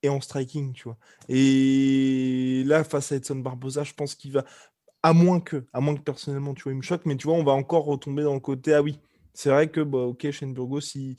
et 0.03 0.10
en 0.10 0.21
striking, 0.21 0.73
tu 0.73 0.83
vois. 0.83 0.97
Et 1.29 2.63
là, 2.65 2.83
face 2.83 3.12
à 3.12 3.15
Edson 3.15 3.38
Barbosa, 3.38 3.83
je 3.83 3.93
pense 3.93 4.15
qu'il 4.15 4.31
va, 4.31 4.45
à 5.03 5.13
moins 5.13 5.39
que, 5.39 5.65
à 5.73 5.79
moins 5.79 5.95
que 5.95 6.01
personnellement, 6.01 6.53
tu 6.53 6.63
vois, 6.63 6.73
il 6.73 6.77
me 6.77 6.81
choque, 6.81 7.05
mais 7.05 7.15
tu 7.17 7.27
vois, 7.27 7.36
on 7.36 7.43
va 7.43 7.53
encore 7.53 7.86
retomber 7.86 8.23
dans 8.23 8.33
le 8.33 8.39
côté, 8.39 8.73
ah 8.73 8.81
oui, 8.81 8.99
c'est 9.33 9.49
vrai 9.49 9.69
que, 9.69 9.81
bah, 9.81 9.99
ok, 9.99 10.29
Shane 10.31 10.53
Burgos, 10.53 10.81
il... 10.95 11.15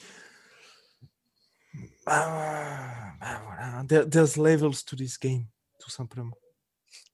Bah, 2.06 3.14
bah, 3.20 3.42
voilà, 3.44 4.04
there's 4.06 4.36
levels 4.36 4.84
to 4.84 4.96
this 4.96 5.18
game, 5.18 5.44
tout 5.78 5.90
simplement. 5.90 6.36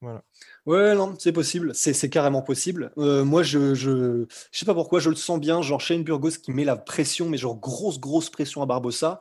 Voilà. 0.00 0.22
Ouais, 0.66 0.94
non, 0.94 1.14
c'est 1.18 1.32
possible, 1.32 1.74
c'est 1.74 2.10
carrément 2.10 2.42
possible. 2.42 2.92
Euh, 2.98 3.24
moi, 3.24 3.42
je, 3.42 3.74
je, 3.74 4.26
je 4.52 4.58
sais 4.58 4.66
pas 4.66 4.74
pourquoi, 4.74 5.00
je 5.00 5.10
le 5.10 5.16
sens 5.16 5.40
bien, 5.40 5.62
genre 5.62 5.80
Shane 5.80 6.04
Burgos 6.04 6.38
qui 6.42 6.52
met 6.52 6.64
la 6.64 6.76
pression, 6.76 7.28
mais 7.28 7.38
genre 7.38 7.56
grosse, 7.58 7.98
grosse 7.98 8.30
pression 8.30 8.62
à 8.62 8.66
Barbossa. 8.66 9.20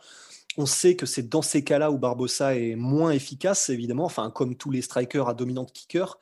On 0.58 0.65
sait 0.65 0.95
que 0.95 1.06
c'est 1.06 1.29
dans 1.29 1.41
ces 1.41 1.63
cas-là 1.63 1.91
où 1.91 1.97
Barbossa 1.97 2.56
est 2.56 2.75
moins 2.75 3.12
efficace, 3.12 3.69
évidemment, 3.69 4.06
enfin, 4.06 4.29
comme 4.29 4.56
tous 4.56 4.69
les 4.71 4.82
strikers 4.82 5.27
à 5.27 5.34
dominante 5.34 5.71
kicker. 5.73 6.19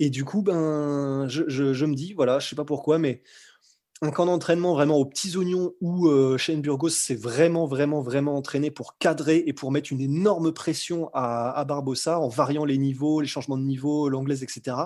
Et 0.00 0.10
du 0.10 0.24
coup, 0.24 0.42
ben, 0.42 1.28
je, 1.28 1.84
me 1.84 1.94
dis, 1.94 2.14
voilà, 2.14 2.38
je 2.38 2.48
sais 2.48 2.56
pas 2.56 2.64
pourquoi, 2.64 2.98
mais 2.98 3.22
un 4.02 4.10
camp 4.10 4.24
d'entraînement 4.24 4.72
vraiment 4.72 4.96
aux 4.96 5.04
petits 5.04 5.36
oignons 5.36 5.74
où 5.82 6.08
euh, 6.08 6.38
Shane 6.38 6.62
Burgos 6.62 6.88
s'est 6.88 7.14
vraiment, 7.14 7.66
vraiment, 7.66 8.00
vraiment 8.00 8.34
entraîné 8.34 8.70
pour 8.70 8.96
cadrer 8.96 9.44
et 9.46 9.52
pour 9.52 9.70
mettre 9.70 9.92
une 9.92 10.00
énorme 10.00 10.52
pression 10.52 11.10
à, 11.12 11.50
à 11.50 11.64
Barbossa 11.66 12.18
en 12.18 12.28
variant 12.28 12.64
les 12.64 12.78
niveaux, 12.78 13.20
les 13.20 13.28
changements 13.28 13.58
de 13.58 13.62
niveau, 13.62 14.08
l'anglaise, 14.08 14.42
etc. 14.42 14.76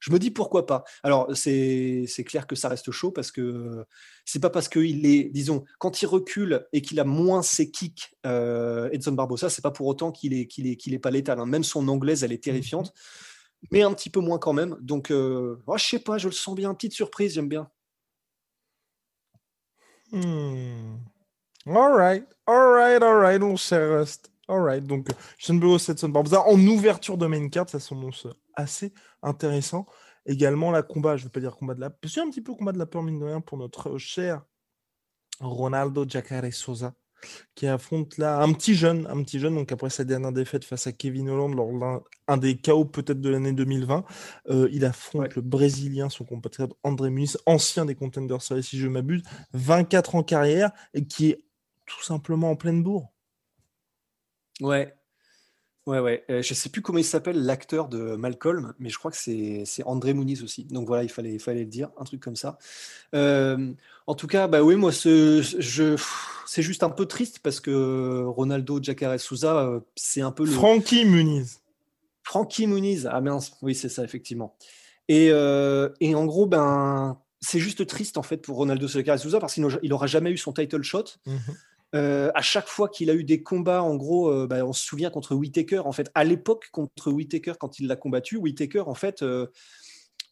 Je 0.00 0.10
me 0.10 0.18
dis 0.18 0.30
pourquoi 0.30 0.66
pas. 0.66 0.84
Alors, 1.02 1.28
c'est 1.36 2.06
clair 2.26 2.46
que 2.46 2.56
ça 2.56 2.68
reste 2.68 2.90
chaud 2.90 3.12
parce 3.12 3.30
que 3.30 3.84
c'est 4.24 4.40
pas 4.40 4.50
parce 4.50 4.68
qu'il 4.68 5.06
est, 5.06 5.24
disons, 5.24 5.64
quand 5.78 6.02
il 6.02 6.06
recule 6.06 6.66
et 6.72 6.80
qu'il 6.80 6.98
a 7.00 7.04
moins 7.04 7.42
ses 7.42 7.70
kicks, 7.70 8.10
euh, 8.26 8.88
Edson 8.92 9.12
Barbossa, 9.12 9.50
c'est 9.50 9.62
pas 9.62 9.70
pour 9.70 9.86
autant 9.86 10.10
qu'il 10.10 10.32
est, 10.32 10.46
qu'il 10.46 10.66
est, 10.66 10.76
qu'il 10.76 10.94
est 10.94 10.98
pas 10.98 11.10
létal. 11.10 11.38
Hein. 11.38 11.46
Même 11.46 11.64
son 11.64 11.86
anglaise, 11.88 12.24
elle 12.24 12.32
est 12.32 12.42
terrifiante, 12.42 12.94
mais 13.70 13.82
un 13.82 13.92
petit 13.92 14.10
peu 14.10 14.20
moins 14.20 14.38
quand 14.38 14.54
même. 14.54 14.76
Donc, 14.80 15.10
euh, 15.10 15.62
oh, 15.66 15.76
je 15.76 15.84
sais 15.84 15.98
pas, 15.98 16.16
je 16.16 16.28
le 16.28 16.34
sens 16.34 16.54
bien. 16.54 16.72
Petite 16.74 16.94
surprise, 16.94 17.34
j'aime 17.34 17.48
bien. 17.48 17.70
Hmm. 20.12 20.96
All 21.66 21.92
right, 21.92 22.26
all 22.46 22.72
right, 22.72 23.02
all 23.02 23.20
right, 23.20 23.42
on 23.42 23.54
reste. 23.98 24.30
All 24.48 24.60
right, 24.62 24.84
donc 24.84 25.06
Shenburo 25.38 25.78
Setson 25.78 26.08
Barbosa 26.08 26.40
en 26.48 26.58
ouverture 26.66 27.16
de 27.16 27.26
main 27.26 27.48
card, 27.48 27.68
ça 27.68 27.78
s'annonce 27.78 28.26
assez 28.60 28.92
intéressant. 29.22 29.86
Également, 30.26 30.70
la 30.70 30.82
combat, 30.82 31.16
je 31.16 31.22
ne 31.22 31.28
vais 31.28 31.32
pas 31.32 31.40
dire 31.40 31.56
combat 31.56 31.74
de 31.74 31.80
la 31.80 31.90
c'est 32.06 32.20
un 32.20 32.30
petit 32.30 32.42
peu 32.42 32.54
combat 32.54 32.72
de 32.72 32.78
la 32.78 32.86
peur, 32.86 33.02
mine 33.02 33.18
de 33.18 33.24
rien, 33.24 33.40
pour 33.40 33.58
notre 33.58 33.98
cher 33.98 34.44
Ronaldo 35.40 36.04
Jacare 36.08 36.52
Sosa 36.52 36.94
qui 37.54 37.66
affronte 37.66 38.18
là 38.18 38.40
un 38.40 38.52
petit 38.52 38.74
jeune, 38.74 39.06
un 39.08 39.22
petit 39.22 39.38
jeune, 39.38 39.54
donc 39.54 39.72
après 39.72 39.90
sa 39.90 40.04
dernière 40.04 40.32
défaite 40.32 40.64
face 40.64 40.86
à 40.86 40.92
Kevin 40.92 41.28
Holland 41.28 41.54
lors 41.54 42.02
d'un 42.28 42.36
des 42.36 42.56
chaos 42.56 42.84
peut-être 42.84 43.20
de 43.20 43.28
l'année 43.28 43.52
2020, 43.52 44.04
euh, 44.48 44.68
il 44.72 44.84
affronte 44.84 45.34
le 45.34 45.42
Brésilien, 45.42 46.08
son 46.08 46.24
compatriote 46.24 46.72
André 46.82 47.10
Muniz, 47.10 47.38
ancien 47.46 47.84
des 47.84 47.94
Contenders 47.94 48.42
Series 48.42 48.62
si 48.62 48.78
je 48.78 48.88
m'abuse, 48.88 49.22
24 49.52 50.14
ans 50.14 50.22
carrière 50.22 50.70
et 50.94 51.04
qui 51.06 51.30
est 51.30 51.44
tout 51.86 52.02
simplement 52.02 52.50
en 52.50 52.56
pleine 52.56 52.82
bourre. 52.82 53.12
Ouais, 54.60 54.94
Ouais, 55.86 55.98
ouais. 55.98 56.24
Euh, 56.30 56.42
je 56.42 56.54
sais 56.54 56.68
plus 56.68 56.82
comment 56.82 56.98
il 56.98 57.04
s'appelle, 57.04 57.42
l'acteur 57.42 57.88
de 57.88 58.14
Malcolm, 58.14 58.74
mais 58.78 58.90
je 58.90 58.98
crois 58.98 59.10
que 59.10 59.16
c'est 59.16 59.64
André 59.86 60.12
Mouniz 60.12 60.42
aussi. 60.42 60.64
Donc 60.64 60.86
voilà, 60.86 61.02
il 61.02 61.08
fallait, 61.08 61.32
il 61.32 61.40
fallait 61.40 61.64
le 61.64 61.70
dire, 61.70 61.90
un 61.98 62.04
truc 62.04 62.20
comme 62.20 62.36
ça. 62.36 62.58
Euh, 63.14 63.72
en 64.06 64.14
tout 64.14 64.26
cas, 64.26 64.46
bah 64.46 64.62
oui, 64.62 64.76
moi, 64.76 64.92
ce, 64.92 65.42
je, 65.58 65.96
c'est 66.46 66.62
juste 66.62 66.82
un 66.82 66.90
peu 66.90 67.06
triste 67.06 67.38
parce 67.42 67.60
que 67.60 68.24
Ronaldo 68.24 68.82
Jacare 68.82 69.18
Souza, 69.18 69.56
euh, 69.58 69.80
c'est 69.96 70.20
un 70.20 70.32
peu 70.32 70.44
le. 70.44 70.52
Frankie 70.52 71.04
Muniz. 71.04 71.60
Frankie 72.22 72.66
Muniz, 72.66 73.08
ah 73.10 73.20
mince, 73.20 73.52
oui, 73.62 73.74
c'est 73.74 73.88
ça, 73.88 74.04
effectivement. 74.04 74.56
Et, 75.08 75.26
et 75.26 76.14
en 76.14 76.24
gros, 76.26 76.46
ben, 76.46 77.18
c'est 77.40 77.58
juste 77.58 77.84
triste 77.86 78.16
en 78.16 78.22
fait 78.22 78.36
pour 78.36 78.56
Ronaldo 78.56 78.86
Jacare 78.86 79.18
Souza 79.18 79.40
parce 79.40 79.54
qu'il 79.54 79.66
n'aura 79.84 80.06
jamais 80.06 80.30
eu 80.30 80.38
son 80.38 80.52
title 80.52 80.82
shot. 80.82 81.04
Mhm. 81.26 81.40
Euh, 81.94 82.30
à 82.34 82.42
chaque 82.42 82.68
fois 82.68 82.88
qu'il 82.88 83.10
a 83.10 83.14
eu 83.14 83.24
des 83.24 83.42
combats, 83.42 83.82
en 83.82 83.96
gros, 83.96 84.30
euh, 84.30 84.46
bah, 84.46 84.64
on 84.64 84.72
se 84.72 84.84
souvient 84.84 85.10
contre 85.10 85.34
Whitaker. 85.34 85.80
En 85.84 85.92
fait, 85.92 86.10
à 86.14 86.24
l'époque, 86.24 86.68
contre 86.70 87.10
Whitaker, 87.10 87.54
quand 87.58 87.78
il 87.78 87.88
l'a 87.88 87.96
combattu, 87.96 88.36
Whitaker, 88.36 88.84
en 88.86 88.94
fait, 88.94 89.22
euh, 89.22 89.46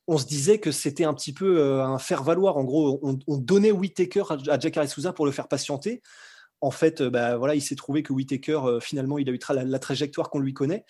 on 0.06 0.18
se 0.18 0.26
disait 0.26 0.58
que 0.58 0.70
c'était 0.70 1.04
un 1.04 1.14
petit 1.14 1.32
peu 1.32 1.82
un 1.82 1.98
faire-valoir. 1.98 2.56
En 2.56 2.64
gros, 2.64 3.00
on, 3.02 3.36
donnait 3.36 3.72
Whitaker 3.72 4.22
à, 4.30 4.52
à 4.52 4.58
Jacare 4.58 4.88
Souza 4.88 5.12
pour 5.12 5.26
le 5.26 5.32
faire 5.32 5.48
patienter. 5.48 6.02
En 6.60 6.70
fait, 6.70 7.02
bah, 7.02 7.36
voilà, 7.36 7.54
il 7.54 7.60
s'est 7.60 7.76
trouvé 7.76 8.02
que 8.02 8.12
Whitaker, 8.12 8.78
finalement, 8.80 9.18
il 9.18 9.28
a 9.28 9.32
eu 9.32 9.38
la, 9.50 9.78
trajectoire 9.78 10.30
qu'on 10.30 10.38
lui 10.38 10.54
connaît. 10.54 10.84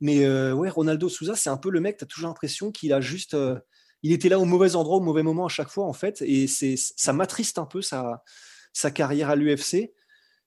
Mais 0.00 0.26
ouais, 0.52 0.70
Ronaldo 0.70 1.10
Souza, 1.10 1.36
c'est 1.36 1.50
un 1.50 1.58
peu 1.58 1.70
le 1.70 1.80
mec, 1.80 1.98
tu 1.98 2.04
as 2.04 2.06
toujours 2.06 2.28
l'impression 2.28 2.72
qu'il 2.72 2.94
a 2.94 3.02
juste. 3.02 3.36
il 4.02 4.12
était 4.12 4.30
là 4.30 4.38
au 4.38 4.46
mauvais 4.46 4.74
endroit, 4.74 4.96
au 4.96 5.00
mauvais 5.00 5.22
moment 5.22 5.44
à 5.44 5.50
chaque 5.50 5.68
fois, 5.68 5.84
en 5.84 5.92
fait. 5.92 6.22
Et 6.22 6.46
ça 6.46 7.12
m'attriste 7.12 7.58
un 7.58 7.66
peu 7.66 7.82
sa 7.82 8.90
carrière 8.90 9.28
à 9.28 9.36
l'UFC. 9.36 9.92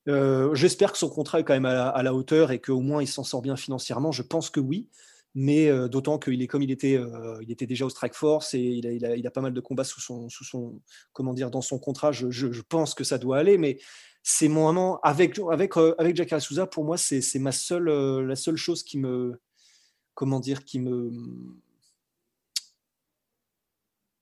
Euh, 0.08 0.54
j'espère 0.54 0.92
que 0.92 0.98
son 0.98 1.10
contrat 1.10 1.40
est 1.40 1.44
quand 1.44 1.54
même 1.54 1.66
à 1.66 2.04
la, 2.04 2.14
hauteur 2.14 2.52
et 2.52 2.60
qu'au 2.60 2.82
moins 2.82 3.02
il 3.02 3.08
s'en 3.08 3.24
sort 3.24 3.42
bien 3.42 3.56
financièrement. 3.56 4.12
Je 4.12 4.22
pense 4.22 4.50
que 4.50 4.60
oui, 4.60 4.88
mais 5.34 5.68
euh, 5.68 5.88
d'autant 5.88 6.20
qu'il 6.20 6.42
est 6.42 6.48
comme 6.48 6.62
il 6.62 6.72
était, 6.72 6.98
euh, 6.98 7.40
il 7.42 7.52
était 7.52 7.66
déjà 7.66 7.86
au 7.86 7.90
Strike 7.90 8.14
Force 8.14 8.54
et 8.54 8.60
il 8.60 9.28
a, 9.28 9.32
pas 9.32 9.42
mal 9.42 9.54
de 9.54 9.62
combats 9.62 9.84
sous 9.84 10.02
son, 10.02 10.30
sous 10.30 10.44
son, 10.44 10.80
comment 11.12 11.34
dire, 11.34 11.50
dans 11.50 11.62
son 11.62 11.80
contrat. 11.80 12.12
Je, 12.12 12.62
pense 12.62 12.94
que 12.94 13.04
ça 13.04 13.18
doit 13.18 13.38
aller, 13.38 13.58
mais 13.58 13.80
c'est 14.22 14.48
moment 14.48 15.00
avec 15.02 15.40
avec 15.52 15.74
avec 16.00 16.16
Jack 16.16 16.42
Souza 16.42 16.66
pour 16.66 16.84
moi 16.84 16.98
c'est 16.98 17.38
ma 17.38 17.52
seule 17.52 17.88
la 18.26 18.36
seule 18.36 18.56
chose 18.56 18.82
qui 18.82 18.98
me 18.98 19.40
comment 20.16 20.40
dire 20.40 20.66
qui 20.66 20.80
me 20.80 21.12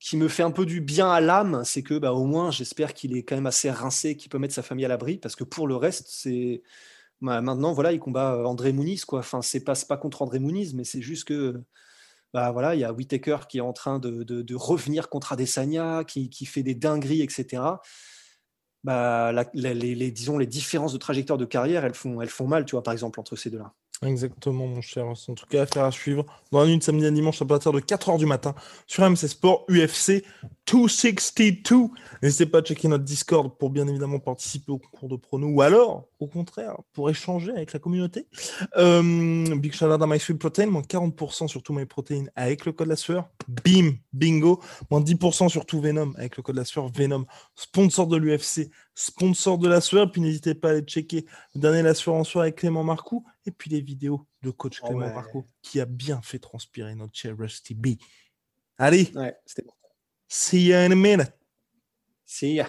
qui 0.04 0.18
me 0.18 0.28
fait 0.28 0.42
un 0.42 0.50
peu 0.50 0.66
du 0.66 0.82
bien 0.82 1.10
à 1.10 1.22
l'âme, 1.22 1.62
c'est 1.64 1.82
que 1.82 1.98
bah, 1.98 2.12
au 2.12 2.26
moins 2.26 2.50
j'espère 2.50 2.92
qu'il 2.92 3.16
est 3.16 3.22
quand 3.22 3.36
même 3.36 3.46
assez 3.46 3.70
rincé, 3.70 4.16
qu'il 4.18 4.28
peut 4.30 4.38
mettre 4.38 4.52
sa 4.52 4.62
famille 4.62 4.84
à 4.84 4.88
l'abri, 4.88 5.16
parce 5.16 5.34
que 5.34 5.44
pour 5.44 5.66
le 5.66 5.76
reste, 5.76 6.08
c'est 6.10 6.62
bah, 7.22 7.40
maintenant 7.40 7.72
voilà, 7.72 7.92
il 7.92 8.00
combat 8.00 8.34
euh, 8.34 8.44
André 8.44 8.72
Mouniz 8.74 9.06
quoi. 9.06 9.20
Enfin, 9.20 9.40
c'est 9.40 9.64
pas 9.64 9.96
contre 9.96 10.20
André 10.20 10.40
Mouniz, 10.40 10.74
mais 10.74 10.84
c'est 10.84 11.00
juste 11.00 11.24
que 11.24 11.62
bah 12.34 12.52
voilà, 12.52 12.74
il 12.74 12.80
y 12.80 12.84
a 12.84 12.92
Whitaker 12.92 13.38
qui 13.48 13.58
est 13.58 13.60
en 13.62 13.72
train 13.72 13.98
de, 13.98 14.54
revenir 14.54 15.08
contre 15.08 15.32
Adesanya, 15.32 16.04
qui, 16.04 16.46
fait 16.46 16.62
des 16.62 16.74
dingueries, 16.74 17.22
etc. 17.22 17.62
Bah, 18.84 19.32
les, 19.54 20.10
disons 20.10 20.36
les 20.36 20.46
différences 20.46 20.92
de 20.92 20.98
trajectoire 20.98 21.38
de 21.38 21.46
carrière, 21.46 21.84
elles 21.84 21.94
font 21.94 22.20
elles 22.20 22.28
font 22.28 22.46
mal, 22.46 22.66
tu 22.66 22.72
vois, 22.72 22.82
par 22.82 22.92
exemple 22.92 23.20
entre 23.20 23.36
ces 23.36 23.50
deux-là. 23.50 23.72
Exactement, 24.04 24.66
mon 24.66 24.80
cher. 24.80 25.06
En 25.06 25.14
tout 25.14 25.46
cas, 25.46 25.62
affaire 25.62 25.84
à 25.84 25.90
suivre 25.90 26.26
dans 26.52 26.60
la 26.60 26.66
nuit 26.66 26.78
de 26.78 26.82
samedi 26.82 27.06
à 27.06 27.10
dimanche 27.10 27.40
à 27.40 27.44
partir 27.44 27.72
de 27.72 27.80
4h 27.80 28.18
du 28.18 28.26
matin 28.26 28.54
sur 28.86 29.08
MC 29.08 29.26
Sport 29.26 29.64
UFC 29.70 30.24
262. 30.70 31.88
N'hésitez 32.22 32.46
pas 32.46 32.58
à 32.58 32.62
checker 32.62 32.88
notre 32.88 33.04
Discord 33.04 33.56
pour 33.58 33.70
bien 33.70 33.86
évidemment 33.88 34.18
participer 34.18 34.72
au 34.72 34.78
concours 34.78 35.08
de 35.08 35.16
pronos 35.16 35.50
ou 35.52 35.62
alors, 35.62 36.04
au 36.20 36.26
contraire, 36.26 36.76
pour 36.92 37.08
échanger 37.08 37.50
avec 37.50 37.72
la 37.72 37.78
communauté. 37.78 38.26
Euh, 38.76 39.56
big 39.56 39.72
shout 39.72 39.86
out 39.86 40.00
MySweet 40.00 40.38
Protein, 40.38 40.66
moins 40.66 40.82
40% 40.82 41.48
sur 41.48 41.62
tous 41.62 41.72
mes 41.72 41.86
protéines 41.86 42.30
avec 42.36 42.66
le 42.66 42.72
code 42.72 42.88
la 42.88 42.96
sueur. 42.96 43.28
Bim, 43.48 43.92
bingo. 44.12 44.60
Moins 44.90 45.00
10% 45.00 45.48
sur 45.48 45.66
tout 45.66 45.80
Venom 45.80 46.12
avec 46.16 46.36
le 46.36 46.42
code 46.42 46.56
la 46.56 46.64
sueur. 46.64 46.88
Venom, 46.88 47.24
sponsor 47.54 48.06
de 48.06 48.16
l'UFC, 48.16 48.70
sponsor 48.94 49.58
de 49.58 49.68
la 49.68 49.80
sueur. 49.80 50.10
Puis 50.10 50.20
n'hésitez 50.20 50.54
pas 50.54 50.68
à 50.68 50.70
aller 50.72 50.82
checker 50.82 51.26
le 51.54 51.60
dernier 51.60 51.82
la 51.82 51.94
sueur 51.94 52.14
en 52.14 52.24
soirée 52.24 52.48
avec 52.48 52.58
Clément 52.58 52.84
Marcoux 52.84 53.24
et 53.46 53.50
puis 53.50 53.70
les 53.70 53.80
vidéos 53.80 54.26
de 54.42 54.50
coach 54.50 54.80
oh 54.82 54.86
Clément 54.86 55.12
Marcoux 55.12 55.44
qui 55.62 55.80
a 55.80 55.84
bien 55.84 56.20
fait 56.22 56.38
transpirer 56.38 56.94
notre 56.94 57.14
cher 57.14 57.36
Rusty 57.36 57.74
B. 57.74 57.96
Allez, 58.78 59.10
ouais, 59.14 59.36
c'était 59.46 59.62
bon. 59.62 59.72
See 60.28 60.66
ya 60.66 60.82
in 60.82 60.90
a 60.90 60.96
minute. 60.96 61.32
See 62.24 62.54
ya. 62.54 62.68